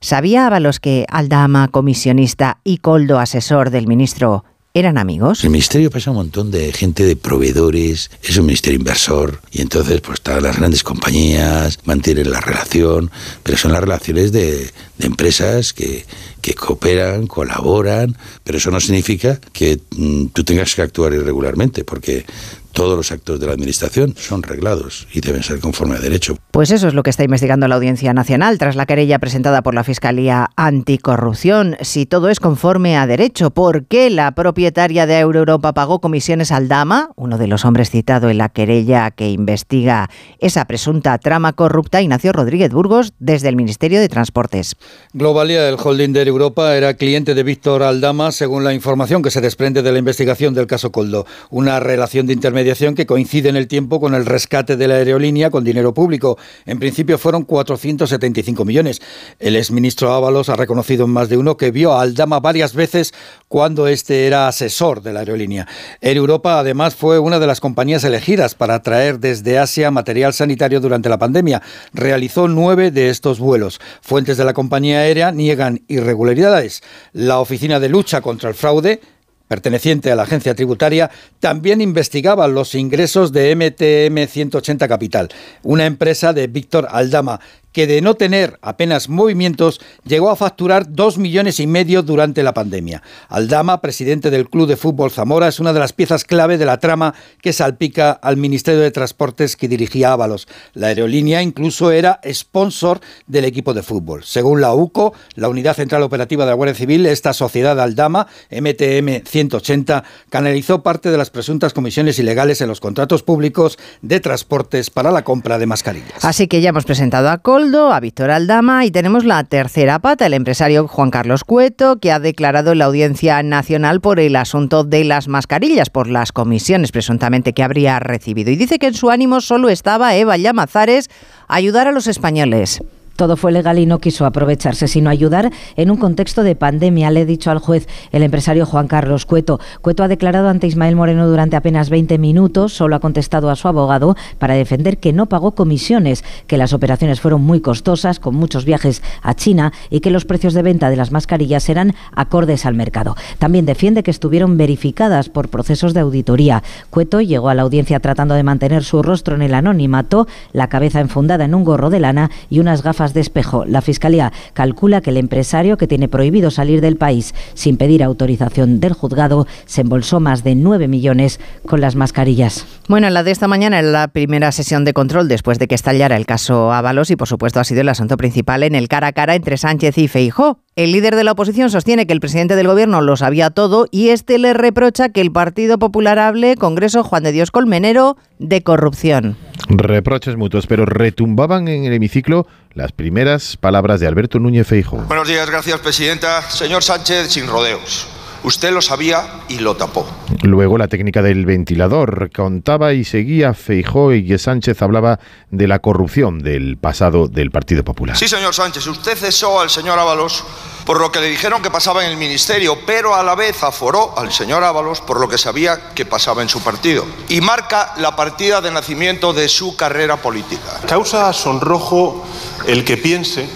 ¿Sabía 0.00 0.46
Ábalos 0.46 0.80
que 0.80 1.04
Aldama, 1.10 1.68
comisionista, 1.68 2.60
y 2.64 2.78
Coldo, 2.78 3.18
asesor 3.18 3.68
del 3.68 3.86
ministro, 3.86 4.44
¿Eran 4.76 4.98
amigos? 4.98 5.44
El 5.44 5.50
ministerio 5.50 5.88
pasa 5.88 6.10
un 6.10 6.16
montón 6.16 6.50
de 6.50 6.72
gente 6.72 7.04
de 7.04 7.14
proveedores, 7.14 8.10
es 8.24 8.36
un 8.38 8.46
ministerio 8.46 8.80
inversor 8.80 9.40
y 9.52 9.60
entonces 9.62 10.00
pues 10.00 10.20
todas 10.20 10.42
las 10.42 10.56
grandes 10.56 10.82
compañías 10.82 11.78
mantienen 11.84 12.32
la 12.32 12.40
relación, 12.40 13.08
pero 13.44 13.56
son 13.56 13.70
las 13.70 13.82
relaciones 13.82 14.32
de, 14.32 14.72
de 14.98 15.06
empresas 15.06 15.72
que, 15.72 16.04
que, 16.40 16.54
cooperan, 16.54 17.28
colaboran, 17.28 18.16
pero 18.42 18.58
eso 18.58 18.72
no 18.72 18.80
significa 18.80 19.40
que 19.52 19.78
mm, 19.96 20.26
tú 20.32 20.42
tengas 20.42 20.74
que 20.74 20.82
actuar 20.82 21.12
irregularmente, 21.12 21.84
porque 21.84 22.26
todos 22.74 22.96
los 22.96 23.12
actos 23.12 23.38
de 23.38 23.46
la 23.46 23.52
Administración 23.52 24.14
son 24.18 24.42
reglados 24.42 25.06
y 25.12 25.20
deben 25.20 25.44
ser 25.44 25.60
conforme 25.60 25.94
a 25.94 26.00
derecho. 26.00 26.36
Pues 26.50 26.72
eso 26.72 26.88
es 26.88 26.94
lo 26.94 27.04
que 27.04 27.10
está 27.10 27.22
investigando 27.22 27.68
la 27.68 27.76
Audiencia 27.76 28.12
Nacional 28.12 28.58
tras 28.58 28.74
la 28.74 28.84
querella 28.84 29.20
presentada 29.20 29.62
por 29.62 29.74
la 29.74 29.84
Fiscalía 29.84 30.50
Anticorrupción. 30.56 31.76
Si 31.80 32.04
todo 32.04 32.28
es 32.28 32.40
conforme 32.40 32.96
a 32.96 33.06
derecho, 33.06 33.50
¿por 33.50 33.86
qué 33.86 34.10
la 34.10 34.32
propietaria 34.32 35.06
de 35.06 35.20
Europa 35.20 35.72
pagó 35.72 36.00
comisiones 36.00 36.50
al 36.50 36.66
Dama, 36.66 37.10
uno 37.14 37.38
de 37.38 37.46
los 37.46 37.64
hombres 37.64 37.90
citado 37.90 38.28
en 38.28 38.38
la 38.38 38.48
querella 38.48 39.12
que 39.12 39.30
investiga 39.30 40.10
esa 40.40 40.64
presunta 40.64 41.16
trama 41.18 41.52
corrupta, 41.52 42.02
Ignacio 42.02 42.32
Rodríguez 42.32 42.72
Burgos, 42.72 43.12
desde 43.20 43.48
el 43.48 43.56
Ministerio 43.56 44.00
de 44.00 44.08
Transportes? 44.08 44.74
Globalia, 45.12 45.68
el 45.68 45.76
holding 45.80 46.12
de 46.12 46.22
Europa, 46.22 46.76
era 46.76 46.94
cliente 46.94 47.34
de 47.34 47.42
Víctor 47.44 47.84
Aldama, 47.84 48.32
según 48.32 48.64
la 48.64 48.74
información 48.74 49.22
que 49.22 49.30
se 49.30 49.40
desprende 49.40 49.82
de 49.82 49.92
la 49.92 49.98
investigación 50.00 50.54
del 50.54 50.66
caso 50.66 50.90
Coldo. 50.90 51.24
Una 51.50 51.78
relación 51.78 52.26
de 52.26 52.32
intermediación 52.32 52.63
que 52.94 53.06
coincide 53.06 53.48
en 53.48 53.56
el 53.56 53.68
tiempo 53.68 54.00
con 54.00 54.14
el 54.14 54.26
rescate 54.26 54.76
de 54.76 54.88
la 54.88 54.94
aerolínea 54.94 55.50
con 55.50 55.64
dinero 55.64 55.92
público. 55.92 56.38
En 56.66 56.78
principio 56.78 57.18
fueron 57.18 57.44
475 57.44 58.64
millones. 58.64 59.00
El 59.38 59.56
exministro 59.56 60.12
Ábalos 60.12 60.48
ha 60.48 60.56
reconocido 60.56 61.04
en 61.04 61.10
más 61.10 61.28
de 61.28 61.36
uno 61.36 61.56
que 61.56 61.70
vio 61.70 61.92
a 61.92 62.02
Aldama 62.02 62.40
varias 62.40 62.74
veces 62.74 63.12
cuando 63.48 63.86
este 63.86 64.26
era 64.26 64.48
asesor 64.48 65.02
de 65.02 65.12
la 65.12 65.20
aerolínea. 65.20 65.68
Air 66.00 66.16
Europa 66.16 66.58
además 66.58 66.94
fue 66.94 67.18
una 67.18 67.38
de 67.38 67.46
las 67.46 67.60
compañías 67.60 68.02
elegidas 68.04 68.54
para 68.54 68.82
traer 68.82 69.20
desde 69.20 69.58
Asia 69.58 69.90
material 69.90 70.32
sanitario 70.32 70.80
durante 70.80 71.08
la 71.08 71.18
pandemia. 71.18 71.62
Realizó 71.92 72.48
nueve 72.48 72.90
de 72.90 73.10
estos 73.10 73.38
vuelos. 73.38 73.80
Fuentes 74.00 74.36
de 74.36 74.44
la 74.44 74.54
compañía 74.54 74.98
aérea 74.98 75.30
niegan 75.32 75.82
irregularidades. 75.86 76.82
La 77.12 77.38
Oficina 77.40 77.78
de 77.78 77.88
Lucha 77.88 78.20
contra 78.20 78.48
el 78.48 78.54
Fraude 78.54 79.00
perteneciente 79.48 80.10
a 80.10 80.16
la 80.16 80.24
agencia 80.24 80.54
tributaria, 80.54 81.10
también 81.40 81.80
investigaba 81.80 82.48
los 82.48 82.74
ingresos 82.74 83.32
de 83.32 83.54
MTM 83.54 84.26
180 84.26 84.88
Capital, 84.88 85.28
una 85.62 85.86
empresa 85.86 86.32
de 86.32 86.46
Víctor 86.46 86.88
Aldama, 86.90 87.40
que 87.74 87.86
de 87.88 88.00
no 88.00 88.14
tener 88.14 88.58
apenas 88.62 89.10
movimientos 89.10 89.80
llegó 90.06 90.30
a 90.30 90.36
facturar 90.36 90.90
dos 90.90 91.18
millones 91.18 91.58
y 91.60 91.66
medio 91.66 92.02
durante 92.02 92.42
la 92.42 92.54
pandemia. 92.54 93.02
Aldama, 93.28 93.80
presidente 93.80 94.30
del 94.30 94.48
Club 94.48 94.68
de 94.68 94.76
Fútbol 94.76 95.10
Zamora, 95.10 95.48
es 95.48 95.58
una 95.58 95.72
de 95.72 95.80
las 95.80 95.92
piezas 95.92 96.24
clave 96.24 96.56
de 96.56 96.66
la 96.66 96.78
trama 96.78 97.14
que 97.42 97.52
salpica 97.52 98.12
al 98.12 98.36
Ministerio 98.36 98.80
de 98.80 98.92
Transportes 98.92 99.56
que 99.56 99.68
dirigía 99.68 100.12
Ábalos. 100.12 100.46
La 100.72 100.86
aerolínea 100.86 101.42
incluso 101.42 101.90
era 101.90 102.20
sponsor 102.32 103.00
del 103.26 103.44
equipo 103.44 103.74
de 103.74 103.82
fútbol. 103.82 104.22
Según 104.22 104.60
la 104.60 104.72
UCO, 104.72 105.12
la 105.34 105.48
Unidad 105.48 105.74
Central 105.74 106.02
Operativa 106.02 106.44
de 106.44 106.52
la 106.52 106.56
Guardia 106.56 106.76
Civil, 106.76 107.06
esta 107.06 107.32
sociedad 107.32 107.78
Aldama, 107.80 108.28
MTM 108.52 109.24
180, 109.26 110.04
canalizó 110.30 110.84
parte 110.84 111.10
de 111.10 111.18
las 111.18 111.30
presuntas 111.30 111.72
comisiones 111.72 112.20
ilegales 112.20 112.60
en 112.60 112.68
los 112.68 112.78
contratos 112.78 113.24
públicos 113.24 113.78
de 114.00 114.20
transportes 114.20 114.90
para 114.90 115.10
la 115.10 115.24
compra 115.24 115.58
de 115.58 115.66
mascarillas. 115.66 116.24
Así 116.24 116.46
que 116.46 116.60
ya 116.60 116.68
hemos 116.68 116.84
presentado 116.84 117.30
a 117.30 117.38
Col 117.38 117.63
a 117.64 117.98
Víctor 117.98 118.30
Aldama 118.30 118.84
y 118.84 118.90
tenemos 118.90 119.24
la 119.24 119.42
tercera 119.42 119.98
pata, 119.98 120.26
el 120.26 120.34
empresario 120.34 120.86
Juan 120.86 121.10
Carlos 121.10 121.44
Cueto, 121.44 121.96
que 121.98 122.12
ha 122.12 122.18
declarado 122.18 122.72
en 122.72 122.78
la 122.78 122.84
Audiencia 122.84 123.42
Nacional 123.42 124.02
por 124.02 124.20
el 124.20 124.36
asunto 124.36 124.84
de 124.84 125.02
las 125.04 125.28
mascarillas, 125.28 125.88
por 125.88 126.06
las 126.06 126.30
comisiones 126.30 126.92
presuntamente 126.92 127.54
que 127.54 127.62
habría 127.62 127.98
recibido. 128.00 128.50
Y 128.50 128.56
dice 128.56 128.78
que 128.78 128.88
en 128.88 128.94
su 128.94 129.08
ánimo 129.08 129.40
solo 129.40 129.70
estaba 129.70 130.14
Eva 130.14 130.36
Llamazares 130.36 131.08
ayudar 131.48 131.88
a 131.88 131.92
los 131.92 132.06
españoles. 132.06 132.82
Todo 133.16 133.36
fue 133.36 133.52
legal 133.52 133.78
y 133.78 133.86
no 133.86 134.00
quiso 134.00 134.26
aprovecharse, 134.26 134.88
sino 134.88 135.08
ayudar 135.08 135.52
en 135.76 135.90
un 135.90 135.96
contexto 135.96 136.42
de 136.42 136.56
pandemia, 136.56 137.10
le 137.10 137.20
he 137.20 137.26
dicho 137.26 137.50
al 137.50 137.58
juez 137.58 137.86
el 138.10 138.22
empresario 138.22 138.66
Juan 138.66 138.88
Carlos 138.88 139.24
Cueto. 139.24 139.60
Cueto 139.82 140.02
ha 140.02 140.08
declarado 140.08 140.48
ante 140.48 140.66
Ismael 140.66 140.96
Moreno 140.96 141.28
durante 141.28 141.56
apenas 141.56 141.90
20 141.90 142.18
minutos, 142.18 142.72
solo 142.72 142.96
ha 142.96 143.00
contestado 143.00 143.50
a 143.50 143.56
su 143.56 143.68
abogado 143.68 144.16
para 144.38 144.54
defender 144.54 144.98
que 144.98 145.12
no 145.12 145.26
pagó 145.26 145.52
comisiones, 145.52 146.24
que 146.46 146.58
las 146.58 146.72
operaciones 146.72 147.20
fueron 147.20 147.42
muy 147.42 147.60
costosas, 147.60 148.18
con 148.18 148.34
muchos 148.34 148.64
viajes 148.64 149.02
a 149.22 149.34
China 149.34 149.72
y 149.90 150.00
que 150.00 150.10
los 150.10 150.24
precios 150.24 150.54
de 150.54 150.62
venta 150.62 150.90
de 150.90 150.96
las 150.96 151.12
mascarillas 151.12 151.68
eran 151.68 151.94
acordes 152.16 152.66
al 152.66 152.74
mercado. 152.74 153.14
También 153.38 153.64
defiende 153.64 154.02
que 154.02 154.10
estuvieron 154.10 154.56
verificadas 154.56 155.28
por 155.28 155.50
procesos 155.50 155.94
de 155.94 156.00
auditoría. 156.00 156.62
Cueto 156.90 157.20
llegó 157.20 157.48
a 157.48 157.54
la 157.54 157.62
audiencia 157.62 158.00
tratando 158.00 158.34
de 158.34 158.42
mantener 158.42 158.82
su 158.82 159.02
rostro 159.02 159.36
en 159.36 159.42
el 159.42 159.54
anonimato, 159.54 160.26
la 160.52 160.68
cabeza 160.68 161.00
enfundada 161.00 161.44
en 161.44 161.54
un 161.54 161.64
gorro 161.64 161.90
de 161.90 162.00
lana 162.00 162.30
y 162.50 162.58
unas 162.58 162.82
gafas 162.82 163.03
de 163.12 163.20
espejo. 163.20 163.64
La 163.66 163.82
Fiscalía 163.82 164.32
calcula 164.54 165.00
que 165.00 165.10
el 165.10 165.18
empresario 165.18 165.76
que 165.76 165.86
tiene 165.86 166.08
prohibido 166.08 166.50
salir 166.50 166.80
del 166.80 166.96
país 166.96 167.34
sin 167.54 167.76
pedir 167.76 168.02
autorización 168.02 168.80
del 168.80 168.94
juzgado 168.94 169.46
se 169.66 169.82
embolsó 169.82 170.20
más 170.20 170.44
de 170.44 170.54
9 170.54 170.88
millones 170.88 171.40
con 171.66 171.80
las 171.80 171.96
mascarillas. 171.96 172.66
Bueno, 172.88 173.10
la 173.10 173.22
de 173.22 173.32
esta 173.32 173.48
mañana 173.48 173.80
era 173.80 173.88
la 173.88 174.08
primera 174.08 174.52
sesión 174.52 174.84
de 174.84 174.94
control 174.94 175.28
después 175.28 175.58
de 175.58 175.68
que 175.68 175.74
estallara 175.74 176.16
el 176.16 176.26
caso 176.26 176.72
Ábalos 176.72 177.10
y 177.10 177.16
por 177.16 177.28
supuesto 177.28 177.60
ha 177.60 177.64
sido 177.64 177.82
el 177.82 177.88
asunto 177.88 178.16
principal 178.16 178.62
en 178.62 178.74
el 178.74 178.88
cara 178.88 179.08
a 179.08 179.12
cara 179.12 179.34
entre 179.34 179.56
Sánchez 179.56 179.98
y 179.98 180.08
Feijó. 180.08 180.63
El 180.76 180.90
líder 180.90 181.14
de 181.14 181.22
la 181.22 181.30
oposición 181.30 181.70
sostiene 181.70 182.04
que 182.04 182.12
el 182.12 182.18
presidente 182.18 182.56
del 182.56 182.66
gobierno 182.66 183.00
lo 183.00 183.16
sabía 183.16 183.50
todo 183.50 183.86
y 183.92 184.08
este 184.08 184.38
le 184.38 184.54
reprocha 184.54 185.08
que 185.08 185.20
el 185.20 185.30
Partido 185.30 185.78
Popular 185.78 186.18
hable, 186.18 186.56
Congreso 186.56 187.04
Juan 187.04 187.22
de 187.22 187.30
Dios 187.30 187.52
Colmenero, 187.52 188.16
de 188.40 188.64
corrupción. 188.64 189.36
Reproches 189.68 190.34
mutuos, 190.34 190.66
pero 190.66 190.84
retumbaban 190.84 191.68
en 191.68 191.84
el 191.84 191.92
hemiciclo 191.92 192.48
las 192.72 192.90
primeras 192.90 193.56
palabras 193.56 194.00
de 194.00 194.08
Alberto 194.08 194.40
Núñez 194.40 194.66
Feijóo. 194.66 195.02
Buenos 195.02 195.28
días, 195.28 195.48
gracias, 195.48 195.78
presidenta. 195.78 196.42
Señor 196.42 196.82
Sánchez, 196.82 197.28
sin 197.28 197.46
rodeos. 197.46 198.08
Usted 198.44 198.72
lo 198.72 198.82
sabía 198.82 199.40
y 199.48 199.58
lo 199.58 199.74
tapó. 199.74 200.06
Luego 200.42 200.76
la 200.76 200.88
técnica 200.88 201.22
del 201.22 201.46
ventilador 201.46 202.30
contaba 202.30 202.92
y 202.92 203.04
seguía 203.04 203.54
Feijó 203.54 204.12
y 204.12 204.26
que 204.26 204.38
Sánchez 204.38 204.82
hablaba 204.82 205.18
de 205.50 205.66
la 205.66 205.78
corrupción 205.78 206.40
del 206.40 206.76
pasado 206.76 207.26
del 207.26 207.50
Partido 207.50 207.84
Popular. 207.84 208.18
Sí, 208.18 208.28
señor 208.28 208.54
Sánchez, 208.54 208.86
usted 208.86 209.16
cesó 209.16 209.60
al 209.60 209.70
señor 209.70 209.98
Ábalos 209.98 210.44
por 210.84 211.00
lo 211.00 211.10
que 211.10 211.20
le 211.20 211.30
dijeron 211.30 211.62
que 211.62 211.70
pasaba 211.70 212.04
en 212.04 212.10
el 212.10 212.18
ministerio, 212.18 212.76
pero 212.84 213.14
a 213.14 213.22
la 213.22 213.34
vez 213.34 213.62
aforó 213.62 214.18
al 214.18 214.30
señor 214.30 214.62
Ábalos 214.62 215.00
por 215.00 215.18
lo 215.18 215.26
que 215.26 215.38
sabía 215.38 215.94
que 215.94 216.04
pasaba 216.04 216.42
en 216.42 216.50
su 216.50 216.60
partido. 216.62 217.06
Y 217.30 217.40
marca 217.40 217.94
la 217.96 218.14
partida 218.14 218.60
de 218.60 218.70
nacimiento 218.70 219.32
de 219.32 219.48
su 219.48 219.74
carrera 219.74 220.18
política. 220.18 220.80
Causa 220.86 221.32
sonrojo 221.32 222.22
el 222.66 222.84
que 222.84 222.98
piense 222.98 223.48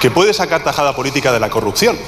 que 0.00 0.12
puede 0.12 0.32
sacar 0.32 0.62
tajada 0.62 0.94
política 0.94 1.32
de 1.32 1.40
la 1.40 1.50
corrupción. 1.50 1.98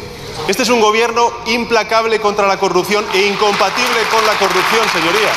Este 0.49 0.63
es 0.63 0.69
un 0.69 0.81
gobierno 0.81 1.29
implacable 1.47 2.19
contra 2.19 2.47
la 2.47 2.59
corrupción 2.59 3.05
e 3.15 3.27
incompatible 3.27 4.01
con 4.11 4.25
la 4.27 4.33
corrupción, 4.39 4.87
señoría. 4.93 5.31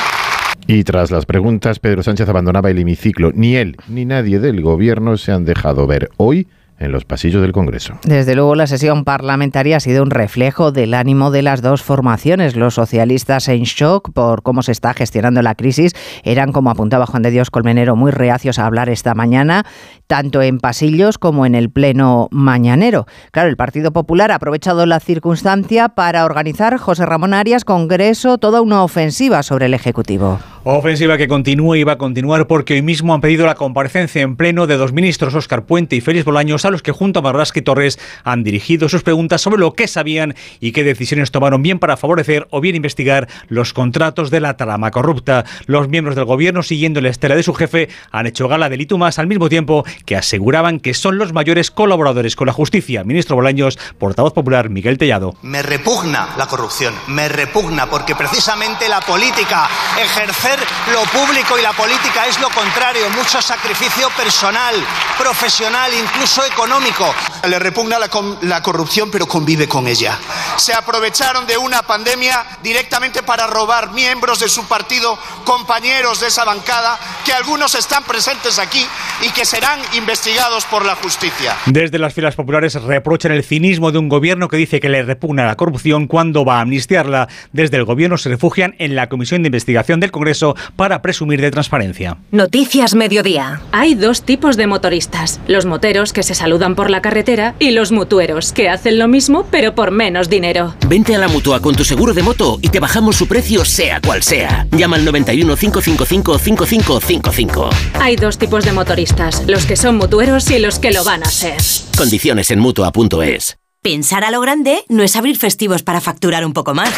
Y 0.65 0.83
tras 0.83 1.12
las 1.12 1.25
preguntas, 1.25 1.79
Pedro 1.79 2.03
Sánchez 2.03 2.27
abandonaba 2.29 2.69
el 2.71 2.79
hemiciclo. 2.79 3.31
Ni 3.33 3.55
él 3.55 3.75
ni 3.88 4.05
nadie 4.05 4.39
del 4.39 4.62
gobierno 4.62 5.17
se 5.17 5.31
han 5.31 5.45
dejado 5.45 5.88
ver 5.88 6.09
hoy 6.17 6.47
en 6.83 6.91
los 6.91 7.05
pasillos 7.05 7.41
del 7.41 7.51
Congreso. 7.51 7.97
Desde 8.03 8.35
luego 8.35 8.55
la 8.55 8.67
sesión 8.67 9.03
parlamentaria 9.03 9.77
ha 9.77 9.79
sido 9.79 10.03
un 10.03 10.11
reflejo 10.11 10.71
del 10.71 10.93
ánimo 10.93 11.31
de 11.31 11.41
las 11.41 11.61
dos 11.61 11.81
formaciones. 11.81 12.55
Los 12.55 12.75
socialistas 12.75 13.47
en 13.47 13.63
shock 13.63 14.11
por 14.13 14.43
cómo 14.43 14.61
se 14.63 14.71
está 14.71 14.93
gestionando 14.93 15.41
la 15.41 15.55
crisis 15.55 15.93
eran, 16.23 16.51
como 16.51 16.69
apuntaba 16.69 17.05
Juan 17.05 17.23
de 17.23 17.31
Dios 17.31 17.49
Colmenero, 17.49 17.95
muy 17.95 18.11
reacios 18.11 18.59
a 18.59 18.65
hablar 18.65 18.89
esta 18.89 19.13
mañana, 19.15 19.65
tanto 20.07 20.41
en 20.41 20.59
pasillos 20.59 21.17
como 21.17 21.45
en 21.45 21.55
el 21.55 21.69
pleno 21.69 22.27
mañanero. 22.31 23.05
Claro, 23.31 23.49
el 23.49 23.57
Partido 23.57 23.91
Popular 23.91 24.31
ha 24.31 24.35
aprovechado 24.35 24.85
la 24.85 24.99
circunstancia 24.99 25.89
para 25.89 26.25
organizar 26.25 26.77
José 26.77 27.05
Ramón 27.05 27.33
Arias 27.33 27.65
Congreso 27.65 28.37
toda 28.37 28.61
una 28.61 28.83
ofensiva 28.83 29.43
sobre 29.43 29.65
el 29.67 29.73
Ejecutivo. 29.73 30.39
Ofensiva 30.65 31.17
que 31.17 31.27
continúa 31.27 31.77
y 31.77 31.83
va 31.83 31.93
a 31.93 31.97
continuar 31.97 32.47
porque 32.47 32.75
hoy 32.75 32.81
mismo 32.81 33.13
han 33.13 33.19
pedido 33.21 33.45
la 33.45 33.55
comparecencia 33.55 34.21
en 34.21 34.37
pleno 34.37 34.65
de 34.65 34.77
dos 34.77 34.93
ministros, 34.93 35.35
Óscar 35.35 35.65
Puente 35.65 35.95
y 35.95 36.01
Félix 36.01 36.23
Bolaños, 36.23 36.63
los 36.73 36.83
que 36.83 36.91
junto 36.91 37.19
a 37.19 37.21
Marlaska 37.23 37.59
y 37.59 37.63
Torres 37.63 37.99
han 38.23 38.43
dirigido 38.43 38.89
sus 38.89 39.01
preguntas 39.01 39.41
sobre 39.41 39.59
lo 39.59 39.73
que 39.73 39.87
sabían 39.87 40.35
y 40.59 40.71
qué 40.71 40.83
decisiones 40.83 41.31
tomaron 41.31 41.63
bien 41.63 41.79
para 41.79 41.97
favorecer 41.97 42.47
o 42.51 42.61
bien 42.61 42.75
investigar 42.75 43.27
los 43.47 43.73
contratos 43.73 44.29
de 44.29 44.39
la 44.39 44.55
trama 44.55 44.91
corrupta. 44.91 45.45
Los 45.65 45.87
miembros 45.87 46.15
del 46.15 46.25
gobierno, 46.25 46.61
siguiendo 46.61 47.01
la 47.01 47.09
estela 47.09 47.35
de 47.35 47.41
su 47.41 47.55
jefe, 47.55 47.89
han 48.11 48.27
hecho 48.27 48.47
gala 48.47 48.69
del 48.69 48.83
más 48.97 49.17
al 49.17 49.27
mismo 49.27 49.49
tiempo 49.49 49.85
que 50.05 50.15
aseguraban 50.15 50.79
que 50.79 50.93
son 50.93 51.17
los 51.17 51.33
mayores 51.33 51.71
colaboradores 51.71 52.35
con 52.35 52.47
la 52.47 52.53
justicia. 52.53 53.03
Ministro 53.03 53.35
Bolaños, 53.35 53.79
portavoz 53.97 54.33
popular 54.33 54.69
Miguel 54.69 54.97
Tellado. 54.97 55.35
Me 55.41 55.61
repugna 55.61 56.29
la 56.37 56.47
corrupción, 56.47 56.93
me 57.07 57.29
repugna 57.29 57.89
porque 57.89 58.15
precisamente 58.15 58.89
la 58.89 58.99
política, 59.01 59.69
ejercer 59.99 60.59
lo 60.91 61.03
público 61.17 61.57
y 61.57 61.61
la 61.61 61.71
política 61.73 62.27
es 62.27 62.39
lo 62.39 62.49
contrario, 62.49 63.09
mucho 63.17 63.41
sacrificio 63.41 64.09
personal, 64.17 64.75
profesional, 65.17 65.91
incluso 65.93 66.45
económico. 66.53 67.13
Le 67.48 67.60
repugna 67.60 68.00
la, 68.00 68.10
la 68.41 68.62
corrupción 68.62 69.12
pero 69.12 69.27
convive 69.27 69.67
con 69.67 69.88
ella. 69.88 70.17
Se 70.55 70.74
aprovecharon 70.74 71.45
de 71.45 71.57
una 71.57 71.81
pandemia 71.81 72.45
directamente 72.62 73.24
para 73.24 73.48
robar 73.48 73.91
miembros 73.91 74.39
de 74.39 74.48
su 74.48 74.65
partido, 74.65 75.17
compañeros 75.43 76.21
de 76.21 76.27
esa 76.27 76.45
bancada, 76.45 77.00
que 77.25 77.33
algunos 77.33 77.75
están 77.75 78.03
presentes 78.03 78.59
aquí 78.59 78.85
y 79.25 79.29
que 79.31 79.45
serán 79.45 79.79
investigados 79.95 80.65
por 80.65 80.85
la 80.85 80.95
justicia. 80.95 81.55
Desde 81.65 82.00
las 82.00 82.13
filas 82.13 82.35
populares 82.35 82.75
reprochan 82.81 83.31
el 83.31 83.43
cinismo 83.43 83.91
de 83.91 84.00
un 84.00 84.09
gobierno 84.09 84.47
que 84.47 84.57
dice 84.57 84.79
que 84.79 84.89
le 84.89 85.03
repugna 85.03 85.45
la 85.45 85.55
corrupción 85.55 86.07
cuando 86.07 86.45
va 86.45 86.57
a 86.57 86.62
amnistiarla. 86.62 87.27
Desde 87.51 87.77
el 87.77 87.85
gobierno 87.85 88.17
se 88.17 88.29
refugian 88.29 88.75
en 88.79 88.95
la 88.95 89.09
Comisión 89.09 89.43
de 89.43 89.47
Investigación 89.47 90.00
del 90.00 90.12
Congreso 90.12 90.55
para 90.75 91.01
presumir 91.01 91.41
de 91.41 91.51
transparencia. 91.51 92.17
Noticias 92.31 92.95
Mediodía. 92.95 93.62
Hay 93.71 93.95
dos 93.95 94.23
tipos 94.23 94.57
de 94.57 94.67
motoristas, 94.67 95.39
los 95.47 95.65
moteros 95.65 96.13
que 96.13 96.23
se 96.23 96.35
saludan 96.35 96.75
por 96.75 96.89
la 96.89 97.01
carretera 97.01 97.55
y 97.59 97.71
los 97.71 97.91
mutueros 97.91 98.53
que 98.53 98.69
hacen 98.69 99.00
lo 99.00 99.07
mismo 99.07 99.47
pero 99.51 99.75
por 99.75 99.91
menos 99.91 100.29
dinero. 100.29 100.75
Vente 100.88 101.15
a 101.15 101.19
la 101.19 101.27
mutua 101.27 101.62
con 101.62 101.75
tu 101.75 101.83
seguro 101.83 102.13
de 102.13 102.23
moto 102.23 102.59
y 102.62 102.69
te 102.69 102.79
bajamos 102.79 103.15
su 103.15 103.27
precio 103.27 103.65
sea 103.65 104.01
cual 104.01 104.23
sea. 104.23 104.67
Llama 104.71 104.97
al 104.97 105.05
91 105.33 105.57
555 105.57 106.37
5555. 106.37 107.69
Hay 107.99 108.15
dos 108.15 108.37
tipos 108.37 108.63
de 108.63 108.71
motoristas, 108.71 109.43
los 109.47 109.65
que 109.65 109.75
son 109.75 109.97
mutueros 109.97 110.49
y 110.51 110.59
los 110.59 110.79
que 110.79 110.91
lo 110.91 111.03
van 111.03 111.23
a 111.23 111.29
ser. 111.29 111.57
Condiciones 111.97 112.51
en 112.51 112.59
mutua.es. 112.59 113.57
Pensar 113.81 114.23
a 114.23 114.31
lo 114.31 114.39
grande 114.39 114.85
no 114.89 115.03
es 115.03 115.15
abrir 115.15 115.37
festivos 115.37 115.83
para 115.83 116.01
facturar 116.01 116.45
un 116.45 116.53
poco 116.53 116.73
más. 116.73 116.91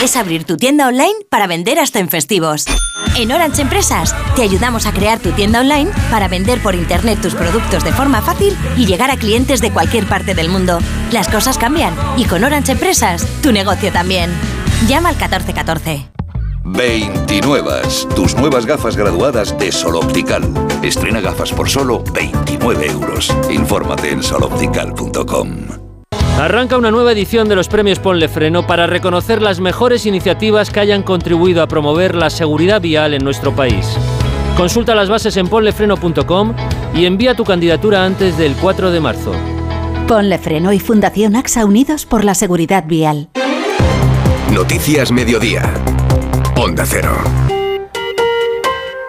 Es 0.00 0.16
abrir 0.16 0.44
tu 0.44 0.56
tienda 0.56 0.88
online 0.88 1.14
para 1.30 1.46
vender 1.46 1.78
hasta 1.78 2.00
en 2.00 2.08
festivos. 2.08 2.66
En 3.16 3.32
Orange 3.32 3.62
Empresas 3.62 4.14
te 4.36 4.42
ayudamos 4.42 4.86
a 4.86 4.92
crear 4.92 5.18
tu 5.18 5.30
tienda 5.32 5.60
online 5.60 5.90
para 6.10 6.28
vender 6.28 6.60
por 6.60 6.74
internet 6.74 7.20
tus 7.22 7.34
productos 7.34 7.82
de 7.82 7.92
forma 7.92 8.20
fácil 8.20 8.56
y 8.76 8.86
llegar 8.86 9.10
a 9.10 9.16
clientes 9.16 9.60
de 9.60 9.72
cualquier 9.72 10.06
parte 10.06 10.34
del 10.34 10.48
mundo. 10.48 10.80
Las 11.12 11.28
cosas 11.28 11.58
cambian 11.58 11.94
y 12.16 12.24
con 12.24 12.44
Orange 12.44 12.72
Empresas 12.72 13.26
tu 13.42 13.52
negocio 13.52 13.90
también. 13.90 14.30
Llama 14.86 15.08
al 15.08 15.14
1414. 15.16 16.13
29. 16.64 17.70
Tus 18.16 18.34
nuevas 18.36 18.64
gafas 18.64 18.96
graduadas 18.96 19.56
de 19.58 19.70
Sol 19.70 19.96
Optical. 19.96 20.42
Estrena 20.82 21.20
gafas 21.20 21.52
por 21.52 21.68
solo 21.68 22.02
29 22.12 22.86
euros. 22.86 23.34
Infórmate 23.50 24.10
en 24.10 24.22
soloptical.com. 24.22 25.48
Arranca 26.38 26.76
una 26.76 26.90
nueva 26.90 27.12
edición 27.12 27.48
de 27.48 27.54
los 27.54 27.68
premios 27.68 28.00
Ponle 28.00 28.28
Freno 28.28 28.66
para 28.66 28.86
reconocer 28.86 29.40
las 29.40 29.60
mejores 29.60 30.04
iniciativas 30.06 30.70
que 30.70 30.80
hayan 30.80 31.02
contribuido 31.02 31.62
a 31.62 31.68
promover 31.68 32.14
la 32.14 32.30
seguridad 32.30 32.80
vial 32.80 33.14
en 33.14 33.22
nuestro 33.22 33.54
país. 33.54 33.86
Consulta 34.56 34.94
las 34.94 35.08
bases 35.08 35.36
en 35.36 35.48
ponlefreno.com 35.48 36.54
y 36.94 37.04
envía 37.04 37.34
tu 37.34 37.44
candidatura 37.44 38.04
antes 38.04 38.36
del 38.38 38.54
4 38.54 38.90
de 38.90 39.00
marzo. 39.00 39.32
Ponle 40.08 40.38
Freno 40.38 40.72
y 40.72 40.80
Fundación 40.80 41.36
AXA 41.36 41.64
Unidos 41.64 42.04
por 42.06 42.24
la 42.24 42.34
Seguridad 42.34 42.84
Vial. 42.86 43.28
Noticias 44.52 45.12
Mediodía. 45.12 45.72
Onda 46.56 46.86
Cero. 46.86 47.12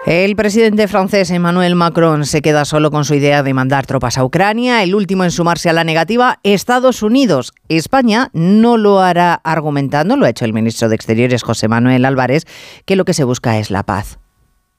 El 0.04 0.34
presidente 0.34 0.88
francés 0.88 1.30
Emmanuel 1.30 1.76
Macron 1.76 2.26
se 2.26 2.42
queda 2.42 2.64
solo 2.64 2.90
con 2.90 3.04
su 3.04 3.14
idea 3.14 3.44
de 3.44 3.54
mandar 3.54 3.86
tropas 3.86 4.18
a 4.18 4.24
Ucrania, 4.24 4.82
el 4.82 4.96
último 4.96 5.22
en 5.22 5.30
sumarse 5.30 5.70
a 5.70 5.72
la 5.72 5.84
negativa, 5.84 6.40
Estados 6.42 7.02
Unidos. 7.02 7.52
España 7.68 8.30
no 8.32 8.76
lo 8.76 9.00
hará 9.00 9.34
argumentando, 9.34 10.16
lo 10.16 10.26
ha 10.26 10.30
hecho 10.30 10.44
el 10.44 10.52
ministro 10.52 10.88
de 10.88 10.96
Exteriores 10.96 11.44
José 11.44 11.68
Manuel 11.68 12.04
Álvarez, 12.04 12.46
que 12.84 12.96
lo 12.96 13.04
que 13.04 13.14
se 13.14 13.24
busca 13.24 13.58
es 13.58 13.70
la 13.70 13.84
paz. 13.84 14.18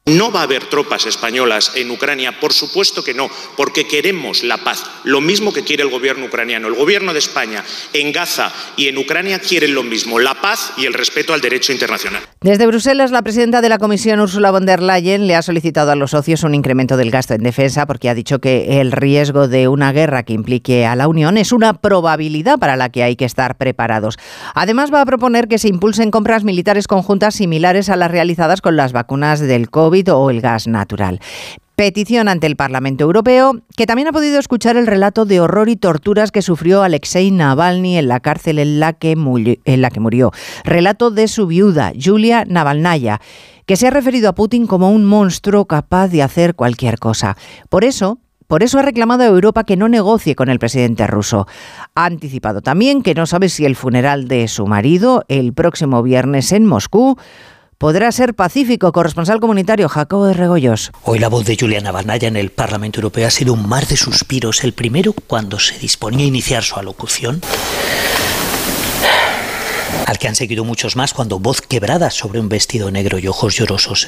No 0.07 0.31
va 0.31 0.39
a 0.39 0.43
haber 0.43 0.63
tropas 0.63 1.05
españolas 1.05 1.73
en 1.75 1.91
Ucrania, 1.91 2.39
por 2.39 2.53
supuesto 2.53 3.03
que 3.03 3.13
no, 3.13 3.29
porque 3.57 3.89
queremos 3.89 4.41
la 4.41 4.55
paz, 4.55 4.85
lo 5.03 5.19
mismo 5.19 5.51
que 5.51 5.65
quiere 5.65 5.83
el 5.83 5.89
gobierno 5.89 6.27
ucraniano. 6.27 6.69
El 6.69 6.75
gobierno 6.75 7.11
de 7.11 7.19
España 7.19 7.61
en 7.91 8.13
Gaza 8.13 8.53
y 8.77 8.87
en 8.87 8.97
Ucrania 8.97 9.39
quieren 9.39 9.75
lo 9.75 9.83
mismo, 9.83 10.17
la 10.17 10.35
paz 10.35 10.71
y 10.77 10.85
el 10.85 10.93
respeto 10.93 11.33
al 11.33 11.41
derecho 11.41 11.73
internacional. 11.73 12.23
Desde 12.39 12.67
Bruselas, 12.67 13.11
la 13.11 13.21
presidenta 13.21 13.59
de 13.59 13.67
la 13.67 13.79
Comisión, 13.79 14.21
Ursula 14.21 14.49
von 14.51 14.65
der 14.65 14.81
Leyen, 14.81 15.27
le 15.27 15.35
ha 15.35 15.41
solicitado 15.41 15.91
a 15.91 15.95
los 15.95 16.11
socios 16.11 16.43
un 16.43 16.55
incremento 16.55 16.95
del 16.95 17.11
gasto 17.11 17.33
en 17.33 17.43
defensa 17.43 17.85
porque 17.85 18.07
ha 18.07 18.15
dicho 18.15 18.39
que 18.39 18.79
el 18.79 18.93
riesgo 18.93 19.49
de 19.49 19.67
una 19.67 19.91
guerra 19.91 20.23
que 20.23 20.31
implique 20.31 20.85
a 20.85 20.95
la 20.95 21.09
Unión 21.09 21.37
es 21.37 21.51
una 21.51 21.81
probabilidad 21.81 22.59
para 22.59 22.77
la 22.77 22.87
que 22.87 23.03
hay 23.03 23.17
que 23.17 23.25
estar 23.25 23.57
preparados. 23.57 24.17
Además, 24.55 24.89
va 24.93 25.01
a 25.01 25.05
proponer 25.05 25.49
que 25.49 25.57
se 25.57 25.67
impulsen 25.67 26.11
compras 26.11 26.45
militares 26.45 26.87
conjuntas 26.87 27.35
similares 27.35 27.89
a 27.89 27.97
las 27.97 28.09
realizadas 28.09 28.61
con 28.61 28.77
las 28.77 28.93
vacunas 28.93 29.41
del 29.41 29.69
COVID 29.69 29.96
o 30.05 30.29
el 30.29 30.41
gas 30.41 30.67
natural. 30.67 31.19
Petición 31.75 32.27
ante 32.27 32.47
el 32.47 32.55
Parlamento 32.55 33.03
Europeo, 33.03 33.61
que 33.75 33.85
también 33.85 34.07
ha 34.07 34.11
podido 34.11 34.39
escuchar 34.39 34.77
el 34.77 34.87
relato 34.87 35.25
de 35.25 35.39
horror 35.39 35.69
y 35.69 35.75
torturas 35.75 36.31
que 36.31 36.41
sufrió 36.41 36.81
Alexei 36.81 37.29
Navalny 37.29 37.99
en 37.99 38.07
la 38.07 38.19
cárcel 38.19 38.57
en 38.57 38.79
la 38.79 38.93
que, 38.93 39.11
en 39.11 39.81
la 39.81 39.91
que 39.91 39.99
murió. 39.99 40.31
Relato 40.63 41.11
de 41.11 41.27
su 41.27 41.45
viuda, 41.45 41.93
Julia 42.01 42.45
Navalnaya, 42.47 43.21
que 43.67 43.75
se 43.75 43.85
ha 43.85 43.91
referido 43.91 44.29
a 44.29 44.33
Putin 44.33 44.65
como 44.65 44.89
un 44.89 45.05
monstruo 45.05 45.65
capaz 45.65 46.07
de 46.07 46.23
hacer 46.23 46.55
cualquier 46.55 46.97
cosa. 46.97 47.37
Por 47.69 47.83
eso, 47.83 48.17
por 48.47 48.63
eso 48.63 48.79
ha 48.79 48.81
reclamado 48.81 49.23
a 49.23 49.27
Europa 49.27 49.65
que 49.65 49.75
no 49.75 49.89
negocie 49.89 50.33
con 50.33 50.49
el 50.49 50.57
presidente 50.57 51.05
ruso. 51.05 51.47
Ha 51.93 52.05
anticipado 52.05 52.61
también 52.61 53.03
que 53.03 53.13
no 53.13 53.27
sabe 53.27 53.49
si 53.49 53.65
el 53.65 53.75
funeral 53.75 54.27
de 54.27 54.47
su 54.47 54.65
marido, 54.67 55.25
el 55.27 55.53
próximo 55.53 56.01
viernes 56.01 56.53
en 56.53 56.65
Moscú, 56.65 57.17
podrá 57.77 58.11
ser 58.11 58.33
pacífico. 58.33 58.91
Corresponsal 58.91 59.39
comunitario 59.39 59.89
Jacobo 59.89 60.25
de 60.25 60.33
Regoyos. 60.33 60.91
Hoy 61.03 61.19
la 61.19 61.29
voz 61.29 61.45
de 61.45 61.57
Juliana 61.59 61.85
Navalnaya 61.85 62.27
en 62.27 62.35
el 62.35 62.49
Parlamento 62.49 62.99
Europeo 62.99 63.27
ha 63.27 63.31
sido 63.31 63.53
un 63.53 63.67
mar 63.67 63.87
de 63.87 63.97
suspiros. 63.97 64.63
El 64.63 64.73
primero 64.73 65.13
cuando 65.13 65.59
se 65.59 65.77
disponía 65.79 66.25
a 66.25 66.27
iniciar 66.27 66.63
su 66.63 66.75
alocución 66.75 67.41
al 70.05 70.17
que 70.19 70.27
han 70.27 70.35
seguido 70.35 70.63
muchos 70.63 70.95
más 70.95 71.13
cuando 71.13 71.39
voz 71.39 71.61
quebrada 71.61 72.11
sobre 72.11 72.39
un 72.39 72.49
vestido 72.49 72.91
negro 72.91 73.19
y 73.19 73.27
ojos 73.27 73.55
llorosos 73.55 74.07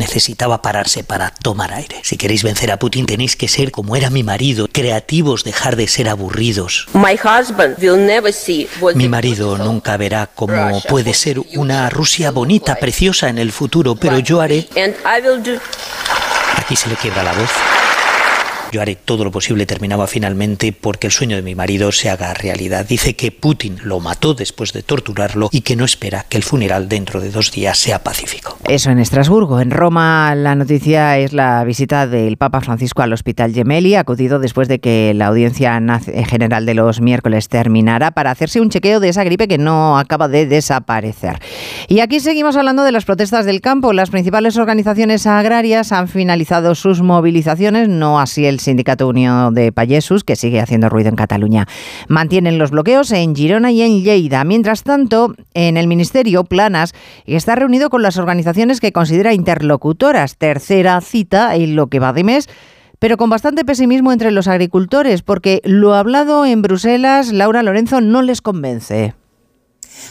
necesitaba 0.00 0.62
pararse 0.62 1.04
para 1.04 1.30
tomar 1.30 1.72
aire. 1.72 2.00
Si 2.02 2.16
queréis 2.16 2.42
vencer 2.42 2.70
a 2.70 2.78
Putin 2.78 3.06
tenéis 3.06 3.36
que 3.36 3.48
ser 3.48 3.70
como 3.70 3.96
era 3.96 4.10
mi 4.10 4.22
marido, 4.22 4.68
creativos, 4.70 5.44
dejar 5.44 5.76
de 5.76 5.88
ser 5.88 6.08
aburridos. 6.08 6.86
Mi 8.94 9.08
marido 9.08 9.58
nunca 9.58 9.96
verá 9.96 10.28
cómo 10.34 10.82
puede 10.88 11.14
ser 11.14 11.40
una 11.54 11.90
Rusia 11.90 12.30
bonita, 12.30 12.76
preciosa 12.76 13.28
en 13.28 13.38
el 13.38 13.52
futuro, 13.52 13.96
pero 13.96 14.18
yo 14.18 14.40
haré... 14.40 14.68
Aquí 16.56 16.76
se 16.76 16.88
le 16.88 16.96
quiebra 16.96 17.22
la 17.22 17.32
voz. 17.32 17.77
Yo 18.70 18.82
haré 18.82 18.96
todo 18.96 19.24
lo 19.24 19.30
posible, 19.30 19.66
terminaba 19.66 20.06
finalmente, 20.06 20.72
porque 20.72 21.06
el 21.06 21.12
sueño 21.12 21.36
de 21.36 21.42
mi 21.42 21.54
marido 21.54 21.90
se 21.92 22.10
haga 22.10 22.34
realidad. 22.34 22.86
Dice 22.86 23.16
que 23.16 23.32
Putin 23.32 23.78
lo 23.82 24.00
mató 24.00 24.34
después 24.34 24.72
de 24.72 24.82
torturarlo 24.82 25.48
y 25.52 25.62
que 25.62 25.76
no 25.76 25.84
espera 25.84 26.26
que 26.28 26.36
el 26.36 26.42
funeral 26.42 26.88
dentro 26.88 27.20
de 27.20 27.30
dos 27.30 27.50
días 27.50 27.78
sea 27.78 28.02
pacífico. 28.02 28.58
Eso 28.68 28.90
en 28.90 28.98
Estrasburgo. 28.98 29.60
En 29.60 29.70
Roma 29.70 30.34
la 30.34 30.54
noticia 30.54 31.18
es 31.18 31.32
la 31.32 31.64
visita 31.64 32.06
del 32.06 32.36
Papa 32.36 32.60
Francisco 32.60 33.02
al 33.02 33.12
Hospital 33.12 33.54
Gemelli, 33.54 33.94
acudido 33.94 34.38
después 34.38 34.68
de 34.68 34.78
que 34.80 35.12
la 35.14 35.26
audiencia 35.26 35.80
general 36.26 36.66
de 36.66 36.74
los 36.74 37.00
miércoles 37.00 37.48
terminara 37.48 38.10
para 38.10 38.30
hacerse 38.30 38.60
un 38.60 38.68
chequeo 38.68 39.00
de 39.00 39.08
esa 39.08 39.24
gripe 39.24 39.48
que 39.48 39.58
no 39.58 39.98
acaba 39.98 40.28
de 40.28 40.46
desaparecer. 40.46 41.40
Y 41.90 42.00
aquí 42.00 42.20
seguimos 42.20 42.54
hablando 42.58 42.82
de 42.82 42.92
las 42.92 43.06
protestas 43.06 43.46
del 43.46 43.62
campo. 43.62 43.94
Las 43.94 44.10
principales 44.10 44.58
organizaciones 44.58 45.26
agrarias 45.26 45.90
han 45.90 46.06
finalizado 46.06 46.74
sus 46.74 47.00
movilizaciones, 47.00 47.88
no 47.88 48.20
así 48.20 48.44
el 48.44 48.60
Sindicato 48.60 49.08
Unión 49.08 49.54
de 49.54 49.72
Payesus, 49.72 50.22
que 50.22 50.36
sigue 50.36 50.60
haciendo 50.60 50.90
ruido 50.90 51.08
en 51.08 51.16
Cataluña. 51.16 51.66
Mantienen 52.06 52.58
los 52.58 52.72
bloqueos 52.72 53.10
en 53.12 53.34
Girona 53.34 53.72
y 53.72 53.80
en 53.80 54.02
Lleida. 54.02 54.44
Mientras 54.44 54.82
tanto, 54.82 55.34
en 55.54 55.78
el 55.78 55.86
Ministerio, 55.86 56.44
Planas 56.44 56.92
está 57.24 57.54
reunido 57.54 57.88
con 57.88 58.02
las 58.02 58.18
organizaciones 58.18 58.80
que 58.80 58.92
considera 58.92 59.32
interlocutoras. 59.32 60.36
Tercera 60.36 61.00
cita 61.00 61.56
en 61.56 61.74
lo 61.74 61.86
que 61.86 62.00
va 62.00 62.12
de 62.12 62.22
mes 62.22 62.48
pero 62.98 63.16
con 63.16 63.30
bastante 63.30 63.64
pesimismo 63.64 64.12
entre 64.12 64.32
los 64.32 64.48
agricultores, 64.48 65.22
porque 65.22 65.60
lo 65.62 65.94
hablado 65.94 66.44
en 66.44 66.62
Bruselas, 66.62 67.32
Laura 67.32 67.62
Lorenzo, 67.62 68.00
no 68.00 68.22
les 68.22 68.42
convence. 68.42 69.14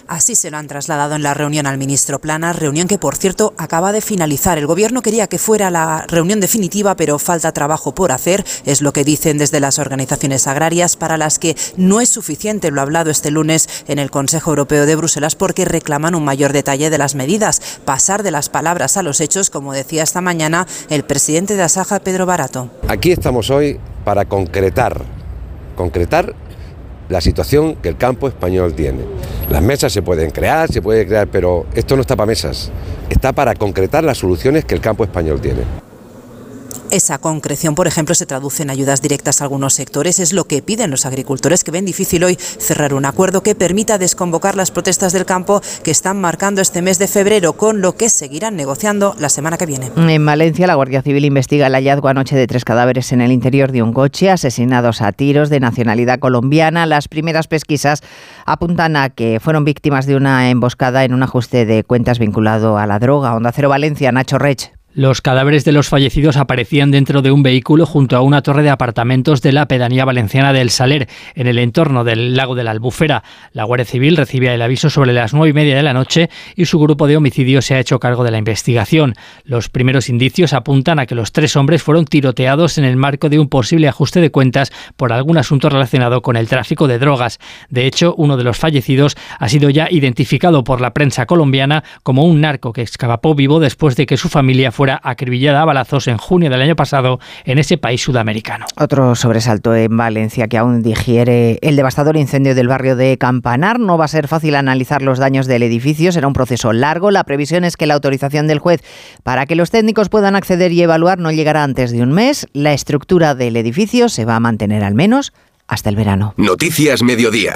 Así 0.08 0.36
se 0.36 0.52
lo 0.52 0.58
han 0.58 0.68
trasladado 0.68 1.16
en 1.16 1.24
la 1.24 1.34
reunión 1.34 1.68
al 1.68 1.78
ministro 1.78 2.20
Plana, 2.20 2.54
reunión 2.54 2.88
que 2.88 2.98
por 2.98 3.16
cierto 3.16 3.54
acaba 3.58 3.92
de 3.92 4.02
finalizar. 4.02 4.58
El 4.58 4.68
gobierno 4.68 5.02
quería 5.02 5.28
que 5.28 5.38
fuera 5.38 5.70
la 5.70 6.06
reunión 6.08 6.40
definitiva, 6.40 6.96
pero 6.96 7.20
falta 7.20 7.52
trabajo 7.52 7.94
por 7.94 8.12
hacer, 8.12 8.46
es 8.66 8.82
lo 8.82 8.94
que 8.94 9.04
dicen 9.04 9.38
desde 9.38 9.60
las 9.60 9.80
organizaciones 9.80 10.48
agrarias, 10.48 10.96
para 10.96 11.18
las 11.18 11.40
que 11.40 11.56
no 11.76 12.02
es 12.02 12.10
suficiente 12.10 12.72
lo 12.72 12.82
hablado 12.82 13.12
este 13.12 13.32
lunes 13.32 13.68
en 13.88 14.00
el 14.00 14.12
Consejo 14.12 14.52
Europeo 14.52 14.86
de 14.86 14.96
Bruselas 14.96 15.36
porque 15.36 15.66
reclaman 15.66 16.16
un 16.16 16.24
mayor 16.24 16.54
detalle 16.54 16.90
de 16.90 16.98
las 16.98 17.16
medidas, 17.16 17.62
pasar 17.86 18.24
de 18.24 18.32
las 18.32 18.50
palabras 18.50 18.98
a 18.98 19.04
los 19.04 19.22
hechos, 19.22 19.50
como 19.50 19.74
decía 19.74 20.04
esta 20.04 20.22
mañana 20.22 20.68
el 20.90 21.04
presidente 21.04 21.56
de 21.56 21.64
Asaja, 21.64 22.00
Pedro 22.00 22.26
Barato. 22.26 22.70
Aquí 22.88 23.12
estamos 23.12 23.50
hoy 23.50 23.80
para 24.04 24.26
concretar, 24.26 25.04
concretar 25.76 26.34
la 27.10 27.22
situación 27.22 27.76
que 27.76 27.90
el 27.90 27.98
campo 27.98 28.28
español 28.28 28.74
tiene. 28.74 29.00
Las 29.50 29.62
mesas 29.62 29.94
se 29.94 30.02
pueden 30.02 30.32
crear, 30.32 30.72
se 30.72 30.82
puede 30.82 31.08
crear, 31.08 31.28
pero 31.28 31.66
esto 31.74 31.96
no 31.96 32.02
está 32.02 32.16
para 32.16 32.28
mesas, 32.28 32.72
está 33.10 33.34
para 33.34 33.56
concretar 33.56 34.04
las 34.04 34.18
soluciones 34.18 34.66
que 34.66 34.76
el 34.76 34.82
campo 34.82 35.04
español 35.04 35.40
tiene. 35.42 35.87
Esa 36.90 37.18
concreción, 37.18 37.76
por 37.76 37.88
ejemplo, 37.88 38.16
se 38.16 38.26
traduce 38.26 38.64
en 38.64 38.70
ayudas 38.70 39.02
directas 39.02 39.42
a 39.42 39.44
algunos 39.44 39.74
sectores. 39.74 40.20
Es 40.20 40.32
lo 40.32 40.46
que 40.46 40.62
piden 40.62 40.90
los 40.90 41.06
agricultores, 41.06 41.66
que 41.66 41.72
ven 41.72 41.84
difícil 41.84 42.24
hoy 42.24 42.38
cerrar 42.40 42.94
un 42.94 43.06
acuerdo 43.06 43.44
que 43.44 43.56
permita 43.56 43.98
desconvocar 43.98 44.56
las 44.56 44.72
protestas 44.72 45.12
del 45.12 45.26
campo 45.26 45.62
que 45.84 45.92
están 45.92 46.22
marcando 46.22 46.62
este 46.62 46.82
mes 46.82 46.98
de 46.98 47.08
febrero, 47.10 47.54
con 47.54 47.82
lo 47.82 47.96
que 47.96 48.10
seguirán 48.10 48.56
negociando 48.56 49.16
la 49.20 49.28
semana 49.28 49.58
que 49.58 49.66
viene. 49.66 49.92
En 49.98 50.26
Valencia, 50.26 50.66
la 50.66 50.76
Guardia 50.76 51.02
Civil 51.02 51.26
investiga 51.26 51.68
el 51.68 51.74
hallazgo 51.74 52.08
anoche 52.08 52.38
de 52.38 52.48
tres 52.48 52.64
cadáveres 52.64 53.12
en 53.12 53.20
el 53.20 53.34
interior 53.34 53.74
de 53.74 53.84
un 53.84 53.92
coche, 53.92 54.30
asesinados 54.30 55.02
a 55.02 55.12
tiros 55.12 55.50
de 55.50 55.60
nacionalidad 55.60 56.20
colombiana. 56.20 56.86
Las 56.86 57.10
primeras 57.10 57.48
pesquisas 57.48 58.02
apuntan 58.46 58.96
a 58.96 59.10
que 59.10 59.40
fueron 59.42 59.66
víctimas 59.66 60.06
de 60.06 60.16
una 60.16 60.50
emboscada 60.50 61.04
en 61.04 61.14
un 61.14 61.24
ajuste 61.24 61.66
de 61.66 61.84
cuentas 61.84 62.18
vinculado 62.18 62.78
a 62.78 62.88
la 62.88 63.00
droga. 63.00 63.36
Onda 63.36 63.52
Cero 63.52 63.68
Valencia, 63.68 64.12
Nacho 64.14 64.38
Rech. 64.38 64.77
Los 64.98 65.22
cadáveres 65.22 65.64
de 65.64 65.74
los 65.74 65.90
fallecidos 65.90 66.38
aparecían 66.38 66.90
dentro 66.90 67.22
de 67.22 67.30
un 67.30 67.44
vehículo 67.44 67.86
junto 67.86 68.18
a 68.18 68.22
una 68.22 68.42
torre 68.42 68.64
de 68.64 68.72
apartamentos 68.72 69.44
de 69.44 69.52
la 69.52 69.68
pedanía 69.68 70.06
valenciana 70.06 70.54
del 70.54 70.72
Saler, 70.72 71.08
en 71.36 71.46
el 71.46 71.60
entorno 71.60 72.04
del 72.04 72.36
lago 72.36 72.56
de 72.56 72.64
la 72.64 72.72
Albufera. 72.72 73.24
La 73.52 73.64
Guardia 73.64 73.86
Civil 73.86 74.18
recibía 74.18 74.56
el 74.56 74.62
aviso 74.64 74.90
sobre 74.90 75.14
las 75.14 75.36
nueve 75.36 75.52
y 75.52 75.54
media 75.54 75.76
de 75.76 75.84
la 75.84 75.94
noche 75.94 76.32
y 76.56 76.66
su 76.66 76.80
grupo 76.80 77.06
de 77.06 77.16
homicidios 77.16 77.66
se 77.66 77.76
ha 77.76 77.80
hecho 77.80 78.00
cargo 78.00 78.24
de 78.24 78.32
la 78.32 78.40
investigación. 78.40 79.14
Los 79.44 79.70
primeros 79.70 80.10
indicios 80.10 80.54
apuntan 80.54 80.98
a 80.98 81.06
que 81.06 81.14
los 81.14 81.32
tres 81.32 81.56
hombres 81.56 81.84
fueron 81.84 82.06
tiroteados 82.06 82.80
en 82.80 82.84
el 82.84 82.98
marco 82.98 83.30
de 83.30 83.38
un 83.38 83.50
posible 83.50 83.88
ajuste 83.88 84.20
de 84.20 84.32
cuentas 84.32 84.72
por 84.96 85.14
algún 85.14 85.38
asunto 85.38 85.70
relacionado 85.70 86.24
con 86.24 86.38
el 86.38 86.48
tráfico 86.48 86.88
de 86.88 86.98
drogas. 86.98 87.38
De 87.70 87.86
hecho, 87.86 88.16
uno 88.18 88.36
de 88.36 88.46
los 88.46 88.58
fallecidos 88.58 89.16
ha 89.38 89.48
sido 89.48 89.70
ya 89.70 89.90
identificado 89.92 90.64
por 90.64 90.82
la 90.82 90.96
prensa 90.96 91.28
colombiana 91.28 91.84
como 92.02 92.24
un 92.24 92.42
narco 92.42 92.74
que 92.74 92.82
escapó 92.82 93.36
vivo 93.36 93.60
después 93.60 93.96
de 93.96 94.08
que 94.08 94.18
su 94.18 94.28
familia 94.28 94.72
fuera 94.72 94.87
acribillada 94.96 95.62
a 95.62 95.66
balazos 95.66 96.08
en 96.08 96.18
junio 96.18 96.50
del 96.50 96.62
año 96.62 96.76
pasado 96.76 97.20
en 97.46 97.60
ese 97.60 97.78
país 97.78 98.02
sudamericano. 98.02 98.66
Otro 98.78 99.16
sobresalto 99.16 99.76
en 99.76 99.96
Valencia 99.96 100.48
que 100.48 100.58
aún 100.58 100.82
digiere 100.82 101.60
el 101.62 101.76
devastador 101.76 102.18
incendio 102.18 102.56
del 102.56 102.68
barrio 102.68 102.96
de 102.96 103.18
Campanar. 103.18 103.80
No 103.80 103.98
va 103.98 104.06
a 104.06 104.10
ser 104.10 104.28
fácil 104.28 104.56
analizar 104.56 105.02
los 105.02 105.20
daños 105.20 105.48
del 105.48 105.64
edificio, 105.64 106.12
será 106.12 106.28
un 106.28 106.34
proceso 106.34 106.74
largo. 106.74 107.12
La 107.12 107.24
previsión 107.24 107.64
es 107.64 107.78
que 107.78 107.86
la 107.86 107.94
autorización 107.94 108.48
del 108.48 108.60
juez 108.60 108.84
para 109.24 109.46
que 109.46 109.56
los 109.56 109.72
técnicos 109.72 110.10
puedan 110.10 110.36
acceder 110.36 110.72
y 110.72 110.82
evaluar 110.82 111.20
no 111.20 111.32
llegará 111.32 111.64
antes 111.64 111.92
de 111.92 112.02
un 112.02 112.12
mes. 112.12 112.48
La 112.54 112.74
estructura 112.74 113.36
del 113.36 113.56
edificio 113.58 114.10
se 114.10 114.26
va 114.26 114.36
a 114.36 114.40
mantener 114.40 114.84
al 114.84 114.96
menos 114.96 115.34
hasta 115.68 115.90
el 115.90 115.96
verano. 115.96 116.34
Noticias 116.38 117.04
Mediodía. 117.04 117.56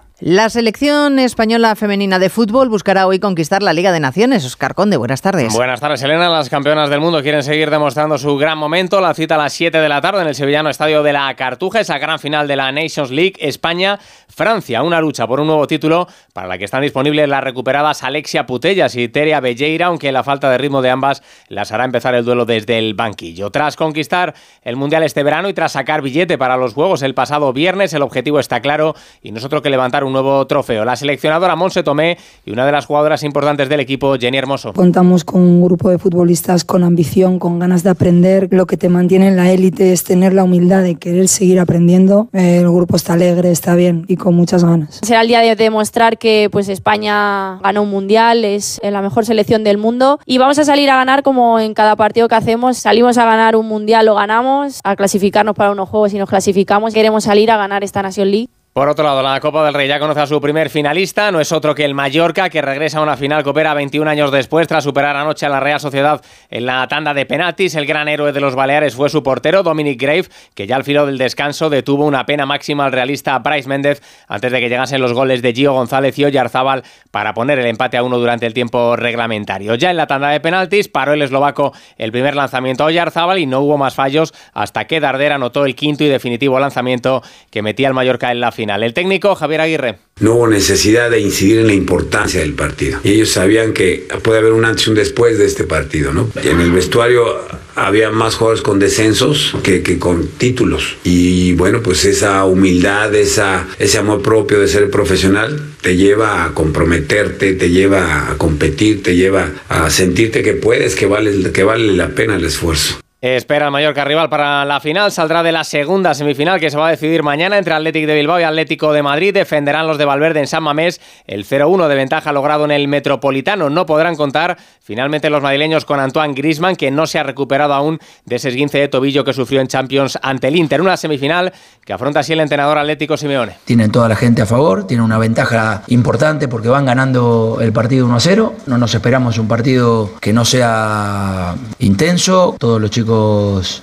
La 0.23 0.51
selección 0.51 1.17
española 1.17 1.75
femenina 1.75 2.19
de 2.19 2.29
fútbol 2.29 2.69
buscará 2.69 3.07
hoy 3.07 3.19
conquistar 3.19 3.63
la 3.63 3.73
Liga 3.73 3.91
de 3.91 3.99
Naciones. 3.99 4.45
Oscar 4.45 4.75
Conde, 4.75 4.95
buenas 4.95 5.23
tardes. 5.23 5.51
Buenas 5.51 5.79
tardes, 5.79 6.03
Elena. 6.03 6.29
Las 6.29 6.47
campeonas 6.47 6.91
del 6.91 6.99
mundo 6.99 7.23
quieren 7.23 7.41
seguir 7.41 7.71
demostrando 7.71 8.19
su 8.19 8.37
gran 8.37 8.55
momento. 8.55 9.01
La 9.01 9.15
cita 9.15 9.33
a 9.33 9.39
las 9.39 9.53
7 9.53 9.79
de 9.79 9.89
la 9.89 9.99
tarde 9.99 10.21
en 10.21 10.27
el 10.27 10.35
sevillano 10.35 10.69
estadio 10.69 11.01
de 11.01 11.11
la 11.11 11.33
Cartuja, 11.33 11.79
esa 11.79 11.97
gran 11.97 12.19
final 12.19 12.47
de 12.47 12.55
la 12.55 12.71
Nations 12.71 13.09
League, 13.09 13.33
España-Francia. 13.39 14.83
Una 14.83 15.01
lucha 15.01 15.25
por 15.25 15.39
un 15.39 15.47
nuevo 15.47 15.65
título 15.65 16.07
para 16.33 16.47
la 16.47 16.59
que 16.59 16.65
están 16.65 16.83
disponibles 16.83 17.27
las 17.27 17.43
recuperadas 17.43 18.03
Alexia 18.03 18.45
Putellas 18.45 18.95
y 18.95 19.09
Teria 19.09 19.39
Belleira, 19.39 19.87
aunque 19.87 20.11
la 20.11 20.23
falta 20.23 20.51
de 20.51 20.59
ritmo 20.59 20.83
de 20.83 20.91
ambas 20.91 21.23
las 21.47 21.71
hará 21.71 21.83
empezar 21.83 22.13
el 22.13 22.25
duelo 22.25 22.45
desde 22.45 22.77
el 22.77 22.93
banquillo. 22.93 23.49
Tras 23.49 23.75
conquistar 23.75 24.35
el 24.61 24.75
Mundial 24.75 25.01
este 25.01 25.23
verano 25.23 25.49
y 25.49 25.55
tras 25.55 25.71
sacar 25.71 26.03
billete 26.03 26.37
para 26.37 26.57
los 26.57 26.75
Juegos 26.75 27.01
el 27.01 27.15
pasado 27.15 27.53
viernes, 27.53 27.91
el 27.95 28.03
objetivo 28.03 28.39
está 28.39 28.59
claro 28.59 28.93
y 29.23 29.31
nosotros 29.31 29.63
que 29.63 29.71
levantar 29.71 30.03
un 30.03 30.10
nuevo 30.11 30.45
trofeo. 30.47 30.85
La 30.85 30.95
seleccionadora 30.95 31.55
Monse 31.55 31.83
Tomé 31.83 32.17
y 32.45 32.51
una 32.51 32.65
de 32.65 32.71
las 32.71 32.85
jugadoras 32.85 33.23
importantes 33.23 33.69
del 33.69 33.79
equipo, 33.79 34.15
Jenny 34.19 34.37
Hermoso. 34.37 34.73
Contamos 34.73 35.23
con 35.23 35.41
un 35.41 35.63
grupo 35.63 35.89
de 35.89 35.97
futbolistas 35.97 36.63
con 36.63 36.83
ambición, 36.83 37.39
con 37.39 37.59
ganas 37.59 37.83
de 37.83 37.89
aprender. 37.89 38.47
Lo 38.51 38.65
que 38.65 38.77
te 38.77 38.89
mantiene 38.89 39.27
en 39.27 39.35
la 39.35 39.51
élite 39.51 39.91
es 39.93 40.03
tener 40.03 40.33
la 40.33 40.43
humildad 40.43 40.83
de 40.83 40.95
querer 40.95 41.27
seguir 41.27 41.59
aprendiendo. 41.59 42.29
El 42.33 42.69
grupo 42.69 42.95
está 42.95 43.13
alegre, 43.13 43.51
está 43.51 43.75
bien 43.75 44.05
y 44.07 44.17
con 44.17 44.35
muchas 44.35 44.63
ganas. 44.63 44.99
Será 45.03 45.21
el 45.21 45.27
día 45.27 45.41
de 45.41 45.55
demostrar 45.55 46.17
que 46.17 46.49
pues, 46.51 46.69
España 46.69 47.59
ganó 47.59 47.83
un 47.83 47.89
mundial, 47.89 48.45
es 48.45 48.79
la 48.83 49.01
mejor 49.01 49.25
selección 49.25 49.63
del 49.63 49.77
mundo 49.77 50.19
y 50.25 50.37
vamos 50.37 50.59
a 50.59 50.65
salir 50.65 50.89
a 50.89 50.95
ganar 50.95 51.23
como 51.23 51.59
en 51.59 51.73
cada 51.73 51.95
partido 51.95 52.27
que 52.27 52.35
hacemos. 52.35 52.77
Salimos 52.77 53.17
a 53.17 53.25
ganar 53.25 53.55
un 53.55 53.67
mundial, 53.67 54.05
lo 54.05 54.15
ganamos, 54.15 54.79
a 54.83 54.95
clasificarnos 54.95 55.55
para 55.55 55.71
unos 55.71 55.89
juegos 55.89 56.13
y 56.13 56.17
nos 56.17 56.29
clasificamos. 56.29 56.93
Queremos 56.93 57.23
salir 57.23 57.51
a 57.51 57.57
ganar 57.57 57.83
esta 57.83 58.01
Nation 58.01 58.29
League. 58.29 58.49
Por 58.73 58.87
otro 58.87 59.03
lado, 59.03 59.21
la 59.21 59.37
Copa 59.41 59.65
del 59.65 59.73
Rey 59.73 59.89
ya 59.89 59.99
conoce 59.99 60.21
a 60.21 60.27
su 60.27 60.39
primer 60.39 60.69
finalista, 60.69 61.29
no 61.29 61.41
es 61.41 61.51
otro 61.51 61.75
que 61.75 61.83
el 61.83 61.93
Mallorca, 61.93 62.49
que 62.49 62.61
regresa 62.61 62.99
a 62.99 63.01
una 63.01 63.17
final 63.17 63.43
coopera 63.43 63.73
21 63.73 64.09
años 64.09 64.31
después 64.31 64.65
tras 64.65 64.85
superar 64.85 65.17
anoche 65.17 65.45
a 65.45 65.49
la 65.49 65.59
Real 65.59 65.81
Sociedad 65.81 66.21
en 66.49 66.65
la 66.65 66.87
tanda 66.87 67.13
de 67.13 67.25
penaltis. 67.25 67.75
El 67.75 67.85
gran 67.85 68.07
héroe 68.07 68.31
de 68.31 68.39
los 68.39 68.55
Baleares 68.55 68.95
fue 68.95 69.09
su 69.09 69.23
portero, 69.23 69.61
Dominic 69.61 70.01
Grave, 70.01 70.23
que 70.55 70.67
ya 70.67 70.77
al 70.77 70.85
filo 70.85 71.05
del 71.05 71.17
descanso 71.17 71.69
detuvo 71.69 72.05
una 72.05 72.25
pena 72.25 72.45
máxima 72.45 72.85
al 72.85 72.93
realista 72.93 73.37
Bryce 73.39 73.67
Méndez 73.67 74.01
antes 74.29 74.49
de 74.53 74.61
que 74.61 74.69
llegasen 74.69 75.01
los 75.01 75.11
goles 75.11 75.41
de 75.41 75.51
Gio 75.51 75.73
González 75.73 76.17
y 76.17 76.23
Oyarzábal 76.23 76.83
para 77.11 77.33
poner 77.33 77.59
el 77.59 77.65
empate 77.65 77.97
a 77.97 78.03
uno 78.03 78.19
durante 78.19 78.45
el 78.45 78.53
tiempo 78.53 78.95
reglamentario. 78.95 79.75
Ya 79.75 79.91
en 79.91 79.97
la 79.97 80.07
tanda 80.07 80.29
de 80.29 80.39
penaltis 80.39 80.87
paró 80.87 81.11
el 81.11 81.21
eslovaco 81.21 81.73
el 81.97 82.13
primer 82.13 82.37
lanzamiento 82.37 82.85
a 82.85 82.87
Oyarzábal 82.87 83.37
y 83.37 83.47
no 83.47 83.59
hubo 83.59 83.77
más 83.77 83.95
fallos 83.95 84.33
hasta 84.53 84.87
que 84.87 85.01
Darder 85.01 85.33
anotó 85.33 85.65
el 85.65 85.75
quinto 85.75 86.05
y 86.05 86.07
definitivo 86.07 86.57
lanzamiento 86.57 87.21
que 87.49 87.61
metía 87.61 87.89
al 87.89 87.93
Mallorca 87.93 88.31
en 88.31 88.39
la 88.39 88.53
final. 88.53 88.60
El 88.69 88.93
técnico 88.93 89.35
Javier 89.35 89.61
Aguirre. 89.61 89.97
No 90.19 90.35
hubo 90.35 90.47
necesidad 90.47 91.09
de 91.09 91.19
incidir 91.19 91.59
en 91.59 91.67
la 91.67 91.73
importancia 91.73 92.41
del 92.41 92.53
partido. 92.53 92.99
Y 93.03 93.13
ellos 93.13 93.31
sabían 93.31 93.73
que 93.73 94.07
puede 94.21 94.39
haber 94.39 94.53
un 94.53 94.65
antes 94.65 94.87
y 94.87 94.91
un 94.91 94.95
después 94.95 95.37
de 95.37 95.45
este 95.45 95.63
partido, 95.63 96.13
¿no? 96.13 96.29
En 96.43 96.59
el 96.61 96.71
vestuario 96.71 97.39
había 97.75 98.11
más 98.11 98.35
jugadores 98.35 98.61
con 98.61 98.79
descensos 98.79 99.55
que, 99.63 99.97
con 99.97 100.27
títulos. 100.27 100.97
Y 101.03 101.53
bueno, 101.53 101.81
pues 101.81 102.05
esa 102.05 102.45
humildad, 102.45 103.13
ese 103.15 103.97
amor 103.97 104.21
propio 104.21 104.59
de 104.59 104.67
ser 104.67 104.89
profesional 104.91 105.59
te 105.81 105.95
lleva 105.95 106.45
a 106.45 106.53
comprometerte, 106.53 107.53
te 107.53 107.69
lleva 107.69 108.31
a 108.31 108.37
competir, 108.37 109.01
te 109.01 109.15
lleva 109.15 109.49
a 109.69 109.89
sentirte 109.89 110.43
que 110.43 110.53
puedes, 110.53 110.95
que 110.95 111.07
vale, 111.07 111.51
que 111.51 111.63
vale 111.63 111.93
la 111.93 112.09
pena 112.09 112.35
el 112.35 112.45
esfuerzo. 112.45 112.99
Espera 113.23 113.65
el 113.67 113.71
Mallorca 113.71 114.03
rival 114.03 114.29
para 114.29 114.65
la 114.65 114.79
final. 114.79 115.11
Saldrá 115.11 115.43
de 115.43 115.51
la 115.51 115.63
segunda 115.63 116.15
semifinal 116.15 116.59
que 116.59 116.71
se 116.71 116.77
va 116.77 116.87
a 116.87 116.89
decidir 116.89 117.21
mañana 117.21 117.59
entre 117.59 117.75
Atlético 117.75 118.07
de 118.07 118.15
Bilbao 118.15 118.39
y 118.39 118.43
Atlético 118.43 118.91
de 118.93 119.03
Madrid. 119.03 119.31
Defenderán 119.31 119.85
los 119.85 119.99
de 119.99 120.05
Valverde 120.05 120.39
en 120.39 120.47
San 120.47 120.63
Mamés. 120.63 120.99
El 121.27 121.45
0-1 121.45 121.87
de 121.87 121.93
ventaja 121.93 122.31
logrado 122.31 122.65
en 122.65 122.71
el 122.71 122.87
Metropolitano. 122.87 123.69
No 123.69 123.85
podrán 123.85 124.15
contar 124.15 124.57
finalmente 124.81 125.29
los 125.29 125.43
madrileños 125.43 125.85
con 125.85 125.99
Antoine 125.99 126.33
Grisman, 126.33 126.75
que 126.75 126.89
no 126.89 127.05
se 127.05 127.19
ha 127.19 127.23
recuperado 127.23 127.75
aún 127.75 127.99
de 128.25 128.37
ese 128.37 128.49
esguince 128.49 128.79
de 128.79 128.87
tobillo 128.87 129.23
que 129.23 129.33
sufrió 129.33 129.61
en 129.61 129.67
Champions 129.67 130.17
ante 130.23 130.47
el 130.47 130.55
Inter. 130.55 130.81
Una 130.81 130.97
semifinal 130.97 131.53
que 131.85 131.93
afronta 131.93 132.21
así 132.21 132.33
el 132.33 132.39
entrenador 132.39 132.79
Atlético 132.79 133.17
Simeone. 133.17 133.57
Tienen 133.65 133.91
toda 133.91 134.09
la 134.09 134.15
gente 134.15 134.41
a 134.41 134.47
favor, 134.47 134.87
tienen 134.87 135.03
una 135.05 135.19
ventaja 135.19 135.83
importante 135.89 136.47
porque 136.47 136.69
van 136.69 136.87
ganando 136.87 137.59
el 137.61 137.71
partido 137.71 138.07
1-0. 138.07 138.51
No 138.65 138.79
nos 138.79 138.95
esperamos 138.95 139.37
un 139.37 139.47
partido 139.47 140.09
que 140.19 140.33
no 140.33 140.43
sea 140.43 141.53
intenso. 141.77 142.55
Todos 142.57 142.81
los 142.81 142.89
chicos 142.89 143.10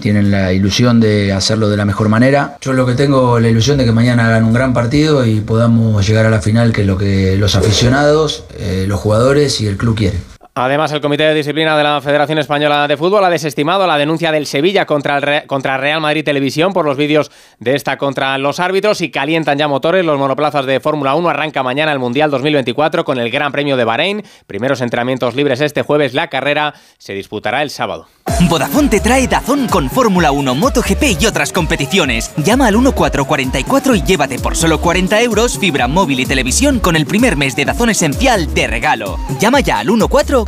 tienen 0.00 0.30
la 0.30 0.52
ilusión 0.52 1.00
de 1.00 1.32
hacerlo 1.32 1.68
de 1.68 1.76
la 1.76 1.84
mejor 1.84 2.08
manera. 2.08 2.56
Yo 2.60 2.72
lo 2.72 2.86
que 2.86 2.94
tengo 2.94 3.40
la 3.40 3.48
ilusión 3.48 3.78
de 3.78 3.84
que 3.84 3.92
mañana 3.92 4.26
hagan 4.26 4.44
un 4.44 4.52
gran 4.52 4.72
partido 4.72 5.24
y 5.26 5.40
podamos 5.40 6.06
llegar 6.06 6.26
a 6.26 6.30
la 6.30 6.40
final, 6.40 6.72
que 6.72 6.82
es 6.82 6.86
lo 6.86 6.98
que 6.98 7.36
los 7.36 7.54
aficionados, 7.54 8.44
eh, 8.58 8.84
los 8.88 9.00
jugadores 9.00 9.60
y 9.60 9.66
el 9.66 9.76
club 9.76 9.96
quieren. 9.96 10.37
Además, 10.60 10.90
el 10.90 11.00
Comité 11.00 11.22
de 11.22 11.34
Disciplina 11.34 11.76
de 11.76 11.84
la 11.84 12.00
Federación 12.00 12.38
Española 12.38 12.88
de 12.88 12.96
Fútbol 12.96 13.24
ha 13.24 13.30
desestimado 13.30 13.86
la 13.86 13.96
denuncia 13.96 14.32
del 14.32 14.44
Sevilla 14.44 14.86
contra, 14.86 15.18
el 15.18 15.46
contra 15.46 15.76
Real 15.76 16.00
Madrid 16.00 16.24
Televisión 16.24 16.72
por 16.72 16.84
los 16.84 16.96
vídeos 16.96 17.30
de 17.60 17.76
esta 17.76 17.96
contra 17.96 18.36
los 18.38 18.58
árbitros 18.58 19.00
y 19.00 19.12
calientan 19.12 19.56
ya 19.56 19.68
motores. 19.68 20.04
Los 20.04 20.18
monoplazas 20.18 20.66
de 20.66 20.80
Fórmula 20.80 21.14
1 21.14 21.28
arranca 21.28 21.62
mañana 21.62 21.92
el 21.92 22.00
Mundial 22.00 22.32
2024 22.32 23.04
con 23.04 23.18
el 23.18 23.30
Gran 23.30 23.52
Premio 23.52 23.76
de 23.76 23.84
Bahrein. 23.84 24.24
Primeros 24.48 24.80
entrenamientos 24.80 25.36
libres 25.36 25.60
este 25.60 25.82
jueves. 25.82 26.12
La 26.12 26.26
carrera 26.26 26.74
se 26.98 27.14
disputará 27.14 27.62
el 27.62 27.70
sábado. 27.70 28.08
Vodafone 28.48 28.88
te 28.88 29.00
trae 29.00 29.28
Dazón 29.28 29.68
con 29.68 29.88
Fórmula 29.88 30.32
1, 30.32 30.54
MotoGP 30.56 31.20
y 31.20 31.26
otras 31.26 31.52
competiciones. 31.52 32.32
Llama 32.36 32.66
al 32.66 32.74
1444 32.74 33.94
y 33.94 34.02
llévate 34.02 34.38
por 34.40 34.56
solo 34.56 34.80
40 34.80 35.22
euros 35.22 35.56
fibra 35.56 35.86
móvil 35.86 36.20
y 36.20 36.26
televisión 36.26 36.80
con 36.80 36.96
el 36.96 37.06
primer 37.06 37.36
mes 37.36 37.54
de 37.54 37.64
Dazón 37.64 37.90
Esencial 37.90 38.52
de 38.54 38.66
regalo. 38.66 39.18
Llama 39.38 39.60
ya 39.60 39.78
al 39.78 39.86
1444 39.86 40.47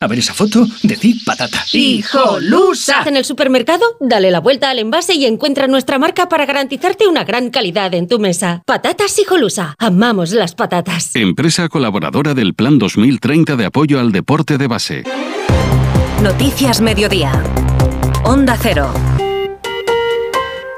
A 0.00 0.06
ver 0.06 0.20
esa 0.20 0.32
foto, 0.32 0.64
decid 0.84 1.16
patata. 1.26 1.64
¡Hijolusa! 1.72 3.02
En 3.04 3.16
el 3.16 3.24
supermercado, 3.24 3.84
dale 3.98 4.30
la 4.30 4.38
vuelta 4.38 4.70
al 4.70 4.78
envase 4.78 5.14
y 5.14 5.26
encuentra 5.26 5.66
nuestra 5.66 5.98
marca 5.98 6.28
para 6.28 6.46
garantizarte 6.46 7.08
una 7.08 7.24
gran 7.24 7.50
calidad 7.50 7.92
en 7.94 8.06
tu 8.06 8.20
mesa. 8.20 8.62
Patatas 8.64 9.18
Hijolusa. 9.18 9.74
Amamos 9.76 10.30
las 10.30 10.54
patatas. 10.54 11.16
Empresa 11.16 11.68
colaboradora 11.68 12.34
del 12.34 12.54
Plan 12.54 12.78
2030 12.78 13.56
de 13.56 13.64
apoyo 13.64 13.98
al 13.98 14.12
deporte 14.12 14.56
de 14.56 14.68
base. 14.68 15.02
Noticias 16.22 16.80
Mediodía. 16.80 17.32
Onda 18.22 18.56
Cero. 18.56 18.92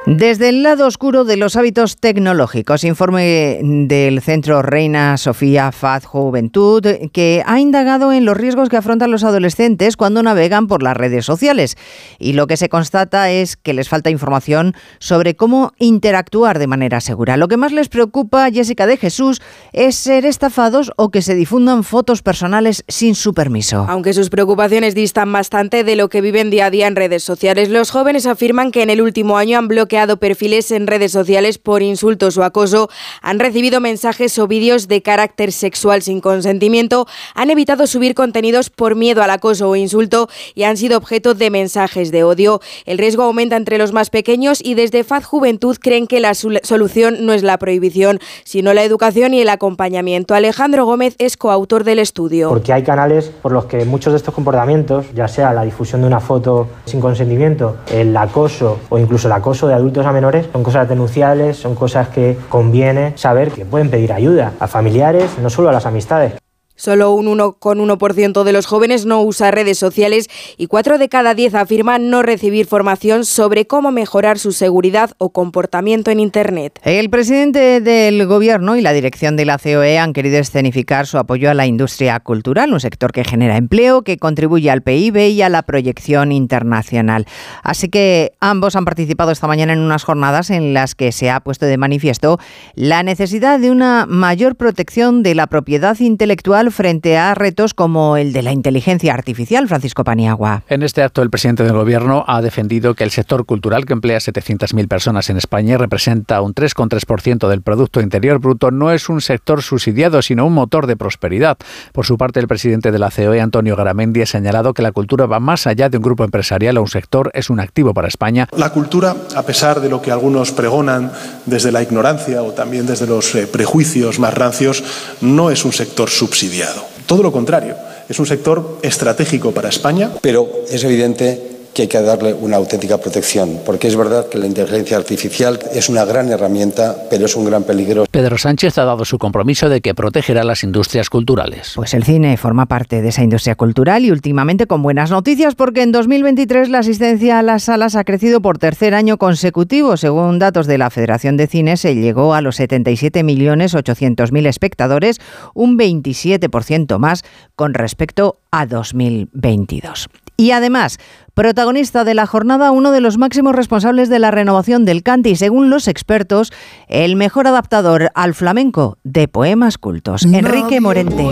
Desde 0.06 0.48
el 0.48 0.62
lado 0.62 0.86
oscuro 0.86 1.24
de 1.24 1.36
los 1.36 1.56
hábitos 1.56 1.98
tecnológicos, 1.98 2.84
informe 2.84 3.60
del 3.62 4.22
Centro 4.22 4.62
Reina 4.62 5.18
Sofía 5.18 5.72
Faz 5.72 6.06
Juventud, 6.06 6.82
que 7.12 7.42
ha 7.46 7.60
indagado 7.60 8.10
en 8.10 8.24
los 8.24 8.34
riesgos 8.34 8.70
que 8.70 8.78
afrontan 8.78 9.10
los 9.10 9.24
adolescentes 9.24 9.98
cuando 9.98 10.22
navegan 10.22 10.68
por 10.68 10.82
las 10.82 10.96
redes 10.96 11.26
sociales. 11.26 11.76
Y 12.18 12.32
lo 12.32 12.46
que 12.46 12.56
se 12.56 12.70
constata 12.70 13.30
es 13.30 13.58
que 13.58 13.74
les 13.74 13.90
falta 13.90 14.08
información 14.08 14.74
sobre 15.00 15.36
cómo 15.36 15.74
interactuar 15.78 16.58
de 16.58 16.66
manera 16.66 17.02
segura. 17.02 17.36
Lo 17.36 17.48
que 17.48 17.58
más 17.58 17.70
les 17.70 17.90
preocupa, 17.90 18.50
Jessica 18.50 18.86
de 18.86 18.96
Jesús, 18.96 19.42
es 19.74 19.96
ser 19.96 20.24
estafados 20.24 20.92
o 20.96 21.10
que 21.10 21.20
se 21.20 21.34
difundan 21.34 21.84
fotos 21.84 22.22
personales 22.22 22.84
sin 22.88 23.14
su 23.14 23.34
permiso. 23.34 23.84
Aunque 23.86 24.14
sus 24.14 24.30
preocupaciones 24.30 24.94
distan 24.94 25.30
bastante 25.30 25.84
de 25.84 25.94
lo 25.94 26.08
que 26.08 26.22
viven 26.22 26.48
día 26.48 26.66
a 26.66 26.70
día 26.70 26.86
en 26.86 26.96
redes 26.96 27.22
sociales, 27.22 27.68
los 27.68 27.90
jóvenes 27.90 28.24
afirman 28.24 28.72
que 28.72 28.82
en 28.82 28.88
el 28.88 29.02
último 29.02 29.36
año 29.36 29.58
han 29.58 29.68
bloqueado 29.68 29.90
perfiles 30.06 30.70
en 30.70 30.86
redes 30.86 31.12
sociales 31.12 31.58
por 31.58 31.82
insultos 31.82 32.36
o 32.38 32.44
acoso, 32.44 32.88
han 33.22 33.38
recibido 33.38 33.80
mensajes 33.80 34.38
o 34.38 34.46
vídeos 34.46 34.88
de 34.88 35.02
carácter 35.02 35.52
sexual 35.52 36.02
sin 36.02 36.20
consentimiento, 36.20 37.06
han 37.34 37.50
evitado 37.50 37.86
subir 37.86 38.14
contenidos 38.14 38.70
por 38.70 38.94
miedo 38.94 39.22
al 39.22 39.30
acoso 39.30 39.68
o 39.68 39.76
insulto 39.76 40.28
y 40.54 40.64
han 40.64 40.76
sido 40.76 40.98
objeto 40.98 41.34
de 41.34 41.50
mensajes 41.50 42.10
de 42.10 42.24
odio. 42.24 42.60
El 42.84 42.98
riesgo 42.98 43.24
aumenta 43.24 43.56
entre 43.56 43.78
los 43.78 43.92
más 43.92 44.10
pequeños 44.10 44.60
y 44.62 44.74
desde 44.74 45.04
Faz 45.04 45.24
Juventud 45.24 45.76
creen 45.80 46.06
que 46.06 46.20
la 46.20 46.34
solución 46.34 47.26
no 47.26 47.32
es 47.32 47.42
la 47.42 47.58
prohibición, 47.58 48.20
sino 48.44 48.72
la 48.74 48.84
educación 48.84 49.34
y 49.34 49.40
el 49.40 49.48
acompañamiento. 49.48 50.34
Alejandro 50.34 50.84
Gómez 50.84 51.14
es 51.18 51.36
coautor 51.36 51.84
del 51.84 51.98
estudio. 51.98 52.48
Porque 52.48 52.72
hay 52.72 52.82
canales 52.82 53.30
por 53.42 53.52
los 53.52 53.66
que 53.66 53.84
muchos 53.84 54.12
de 54.12 54.18
estos 54.18 54.34
comportamientos, 54.34 55.06
ya 55.14 55.28
sea 55.28 55.52
la 55.52 55.62
difusión 55.62 56.00
de 56.00 56.06
una 56.06 56.20
foto 56.20 56.68
sin 56.84 57.00
consentimiento, 57.00 57.76
el 57.90 58.16
acoso 58.16 58.78
o 58.88 58.98
incluso 58.98 59.28
el 59.28 59.32
acoso 59.32 59.68
de 59.68 59.74
adultos, 59.80 60.06
a 60.06 60.12
menores 60.12 60.46
son 60.52 60.62
cosas 60.62 60.88
denunciables, 60.88 61.56
son 61.56 61.74
cosas 61.74 62.08
que 62.08 62.36
conviene 62.48 63.16
saber 63.16 63.50
que 63.50 63.64
pueden 63.64 63.90
pedir 63.90 64.12
ayuda 64.12 64.52
a 64.60 64.68
familiares, 64.68 65.38
no 65.42 65.50
solo 65.50 65.70
a 65.70 65.72
las 65.72 65.86
amistades. 65.86 66.34
Solo 66.80 67.12
un 67.12 67.26
1,1% 67.26 68.42
de 68.42 68.52
los 68.54 68.64
jóvenes 68.64 69.04
no 69.04 69.20
usa 69.22 69.50
redes 69.50 69.76
sociales 69.76 70.28
y 70.56 70.66
4 70.66 70.96
de 70.96 71.10
cada 71.10 71.34
10 71.34 71.54
afirman 71.56 72.08
no 72.08 72.22
recibir 72.22 72.64
formación 72.64 73.26
sobre 73.26 73.66
cómo 73.66 73.92
mejorar 73.92 74.38
su 74.38 74.52
seguridad 74.52 75.10
o 75.18 75.28
comportamiento 75.28 76.10
en 76.10 76.20
Internet. 76.20 76.80
El 76.82 77.10
presidente 77.10 77.82
del 77.82 78.26
Gobierno 78.26 78.76
y 78.76 78.80
la 78.80 78.94
dirección 78.94 79.36
de 79.36 79.44
la 79.44 79.58
COE 79.58 79.98
han 79.98 80.14
querido 80.14 80.38
escenificar 80.38 81.06
su 81.06 81.18
apoyo 81.18 81.50
a 81.50 81.54
la 81.54 81.66
industria 81.66 82.18
cultural, 82.20 82.72
un 82.72 82.80
sector 82.80 83.12
que 83.12 83.24
genera 83.24 83.58
empleo, 83.58 84.00
que 84.00 84.16
contribuye 84.16 84.70
al 84.70 84.80
PIB 84.80 85.18
y 85.18 85.42
a 85.42 85.50
la 85.50 85.60
proyección 85.64 86.32
internacional. 86.32 87.26
Así 87.62 87.90
que 87.90 88.32
ambos 88.40 88.74
han 88.74 88.86
participado 88.86 89.32
esta 89.32 89.46
mañana 89.46 89.74
en 89.74 89.80
unas 89.80 90.04
jornadas 90.04 90.48
en 90.48 90.72
las 90.72 90.94
que 90.94 91.12
se 91.12 91.28
ha 91.28 91.40
puesto 91.40 91.66
de 91.66 91.76
manifiesto 91.76 92.38
la 92.74 93.02
necesidad 93.02 93.60
de 93.60 93.70
una 93.70 94.06
mayor 94.06 94.56
protección 94.56 95.22
de 95.22 95.34
la 95.34 95.46
propiedad 95.46 96.00
intelectual 96.00 96.69
frente 96.70 97.16
a 97.16 97.34
retos 97.34 97.74
como 97.74 98.16
el 98.16 98.32
de 98.32 98.42
la 98.42 98.52
inteligencia 98.52 99.14
artificial, 99.14 99.68
Francisco 99.68 100.04
Paniagua. 100.04 100.62
En 100.68 100.82
este 100.82 101.02
acto, 101.02 101.22
el 101.22 101.30
presidente 101.30 101.64
del 101.64 101.72
Gobierno 101.72 102.24
ha 102.26 102.42
defendido 102.42 102.94
que 102.94 103.04
el 103.04 103.10
sector 103.10 103.46
cultural, 103.46 103.86
que 103.86 103.92
emplea 103.92 104.18
700.000 104.18 104.88
personas 104.88 105.30
en 105.30 105.36
España 105.36 105.74
y 105.74 105.76
representa 105.76 106.40
un 106.40 106.54
3,3% 106.54 107.48
del 107.48 107.62
Producto 107.62 108.00
Interior 108.00 108.38
Bruto, 108.38 108.70
no 108.70 108.92
es 108.92 109.08
un 109.08 109.20
sector 109.20 109.62
subsidiado, 109.62 110.22
sino 110.22 110.46
un 110.46 110.52
motor 110.52 110.86
de 110.86 110.96
prosperidad. 110.96 111.56
Por 111.92 112.06
su 112.06 112.18
parte, 112.18 112.40
el 112.40 112.48
presidente 112.48 112.92
de 112.92 112.98
la 112.98 113.10
COE, 113.10 113.40
Antonio 113.40 113.76
Garamendi, 113.76 114.22
ha 114.22 114.26
señalado 114.26 114.74
que 114.74 114.82
la 114.82 114.92
cultura 114.92 115.26
va 115.26 115.40
más 115.40 115.66
allá 115.66 115.88
de 115.88 115.96
un 115.96 116.02
grupo 116.02 116.24
empresarial 116.24 116.78
o 116.78 116.82
un 116.82 116.88
sector, 116.88 117.30
es 117.34 117.50
un 117.50 117.60
activo 117.60 117.94
para 117.94 118.08
España. 118.08 118.48
La 118.56 118.70
cultura, 118.70 119.16
a 119.34 119.42
pesar 119.42 119.80
de 119.80 119.88
lo 119.88 120.02
que 120.02 120.10
algunos 120.10 120.52
pregonan 120.52 121.12
desde 121.46 121.72
la 121.72 121.82
ignorancia 121.82 122.42
o 122.42 122.52
también 122.52 122.86
desde 122.86 123.06
los 123.06 123.34
eh, 123.34 123.46
prejuicios 123.46 124.18
más 124.18 124.34
rancios, 124.34 124.82
no 125.20 125.50
es 125.50 125.64
un 125.64 125.72
sector 125.72 126.10
subsidiado 126.10 126.59
todo 127.06 127.22
lo 127.22 127.32
contrario, 127.32 127.76
es 128.08 128.18
un 128.18 128.26
sector 128.26 128.78
estratégico 128.82 129.52
para 129.52 129.68
España. 129.68 130.10
Pero 130.20 130.48
es 130.68 130.82
evidente 130.84 131.59
que 131.74 131.82
hay 131.82 131.88
que 131.88 132.00
darle 132.00 132.34
una 132.34 132.56
auténtica 132.56 132.98
protección, 132.98 133.60
porque 133.64 133.88
es 133.88 133.96
verdad 133.96 134.28
que 134.28 134.38
la 134.38 134.46
inteligencia 134.46 134.96
artificial 134.96 135.58
es 135.72 135.88
una 135.88 136.04
gran 136.04 136.28
herramienta, 136.30 136.96
pero 137.10 137.26
es 137.26 137.36
un 137.36 137.44
gran 137.44 137.64
peligro. 137.64 138.04
Pedro 138.10 138.38
Sánchez 138.38 138.78
ha 138.78 138.84
dado 138.84 139.04
su 139.04 139.18
compromiso 139.18 139.68
de 139.68 139.80
que 139.80 139.94
protegerá 139.94 140.44
las 140.44 140.64
industrias 140.64 141.10
culturales. 141.10 141.72
Pues 141.74 141.94
el 141.94 142.04
cine 142.04 142.36
forma 142.36 142.66
parte 142.66 143.02
de 143.02 143.08
esa 143.08 143.22
industria 143.22 143.54
cultural 143.54 144.04
y 144.04 144.10
últimamente 144.10 144.66
con 144.66 144.82
buenas 144.82 145.10
noticias 145.10 145.54
porque 145.54 145.82
en 145.82 145.92
2023 145.92 146.68
la 146.68 146.78
asistencia 146.78 147.38
a 147.38 147.42
las 147.42 147.64
salas 147.64 147.96
ha 147.96 148.04
crecido 148.04 148.40
por 148.40 148.58
tercer 148.58 148.94
año 148.94 149.18
consecutivo. 149.18 149.96
Según 149.96 150.38
datos 150.38 150.66
de 150.66 150.78
la 150.78 150.90
Federación 150.90 151.36
de 151.36 151.46
Cine, 151.46 151.76
se 151.76 151.94
llegó 151.94 152.34
a 152.34 152.40
los 152.40 152.58
77.800.000 152.58 154.46
espectadores, 154.46 155.18
un 155.54 155.78
27% 155.78 156.98
más 156.98 157.24
con 157.56 157.74
respecto 157.74 158.40
a 158.50 158.66
2022. 158.66 160.08
Y 160.40 160.52
además, 160.52 160.96
protagonista 161.34 162.02
de 162.02 162.14
la 162.14 162.24
jornada, 162.24 162.70
uno 162.70 162.92
de 162.92 163.02
los 163.02 163.18
máximos 163.18 163.54
responsables 163.54 164.08
de 164.08 164.18
la 164.18 164.30
renovación 164.30 164.86
del 164.86 165.02
cante 165.02 165.28
y, 165.28 165.36
según 165.36 165.68
los 165.68 165.86
expertos, 165.86 166.50
el 166.88 167.14
mejor 167.14 167.46
adaptador 167.46 168.10
al 168.14 168.32
flamenco 168.32 168.96
de 169.04 169.28
poemas 169.28 169.76
cultos, 169.76 170.24
Enrique 170.24 170.80
Morente. 170.80 171.28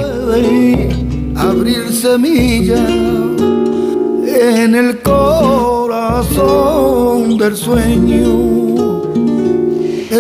abrir 1.35 1.91
semilla 1.91 2.87
en 4.27 4.75
el 4.75 5.01
corazón 5.01 6.19
del 7.39 7.57
sueño 7.57 9.05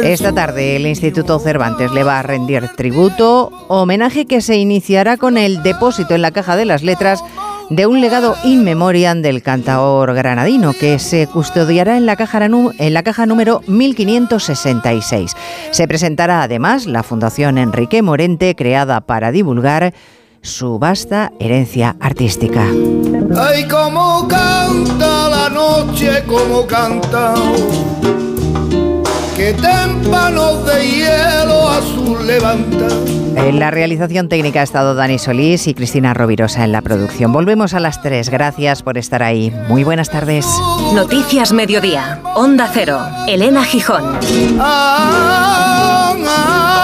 Esta 0.03 0.33
tarde 0.33 0.77
el 0.77 0.87
Instituto 0.87 1.38
Cervantes 1.40 1.92
le 1.92 2.05
va 2.05 2.20
a 2.20 2.22
rendir 2.22 2.70
tributo, 2.74 3.53
homenaje 3.68 4.24
que 4.24 4.40
se 4.40 4.57
iniciará 4.57 5.18
con 5.18 5.37
el 5.37 5.62
depósito 5.62 6.14
en 6.14 6.22
la 6.22 6.31
Caja 6.31 6.57
de 6.57 6.64
las 6.64 6.83
Letras 6.83 7.22
de 7.71 7.87
un 7.87 8.01
legado 8.01 8.37
in 8.45 8.65
memoriam 8.65 9.23
del 9.23 9.43
cantaor 9.43 10.15
granadino 10.15 10.73
que 10.73 10.99
se 10.99 11.27
custodiará 11.27 11.97
en 11.97 12.07
la 12.07 12.17
caja, 12.17 12.45
en 12.45 12.95
la 12.95 13.03
caja 13.03 13.27
número 13.27 13.63
1566. 13.67 15.37
Se 15.71 15.89
presentará 15.89 16.43
además 16.43 16.87
la 16.87 17.03
Fundación 17.03 17.59
Enrique 17.59 18.03
Morente, 18.03 18.55
creada 18.55 19.01
para 19.01 19.33
divulgar 19.33 19.93
su 20.41 20.79
vasta 20.79 21.33
herencia 21.41 21.97
artística. 22.01 22.65
Ay, 23.37 23.67
cómo 23.69 24.27
canta 24.29 25.29
la 25.29 25.49
noche, 25.49 26.23
cómo 26.27 26.67
canta. 26.67 27.35
Que 29.38 29.55
témpanos 29.55 30.66
de 30.66 30.85
hielo 30.85 31.68
azul 31.68 32.27
levanta. 32.27 32.88
En 33.37 33.61
la 33.61 33.70
realización 33.70 34.29
técnica 34.29 34.59
ha 34.59 34.62
estado 34.64 34.96
Dani 34.96 35.20
Solís 35.20 35.68
y 35.68 35.74
Cristina 35.74 36.12
Rovirosa 36.12 36.64
en 36.64 36.72
la 36.72 36.83
producción. 36.83 37.33
Volvemos 37.33 37.72
a 37.72 37.79
las 37.79 38.03
tres. 38.03 38.31
Gracias 38.31 38.83
por 38.83 38.98
estar 38.98 39.22
ahí. 39.22 39.55
Muy 39.68 39.85
buenas 39.85 40.11
tardes. 40.11 40.44
Noticias 40.92 41.53
Mediodía. 41.53 42.20
Onda 42.35 42.68
Cero. 42.74 42.98
Elena 43.29 43.62
Gijón. 43.62 44.18
Ah, 44.59 46.16
ah, 46.27 46.78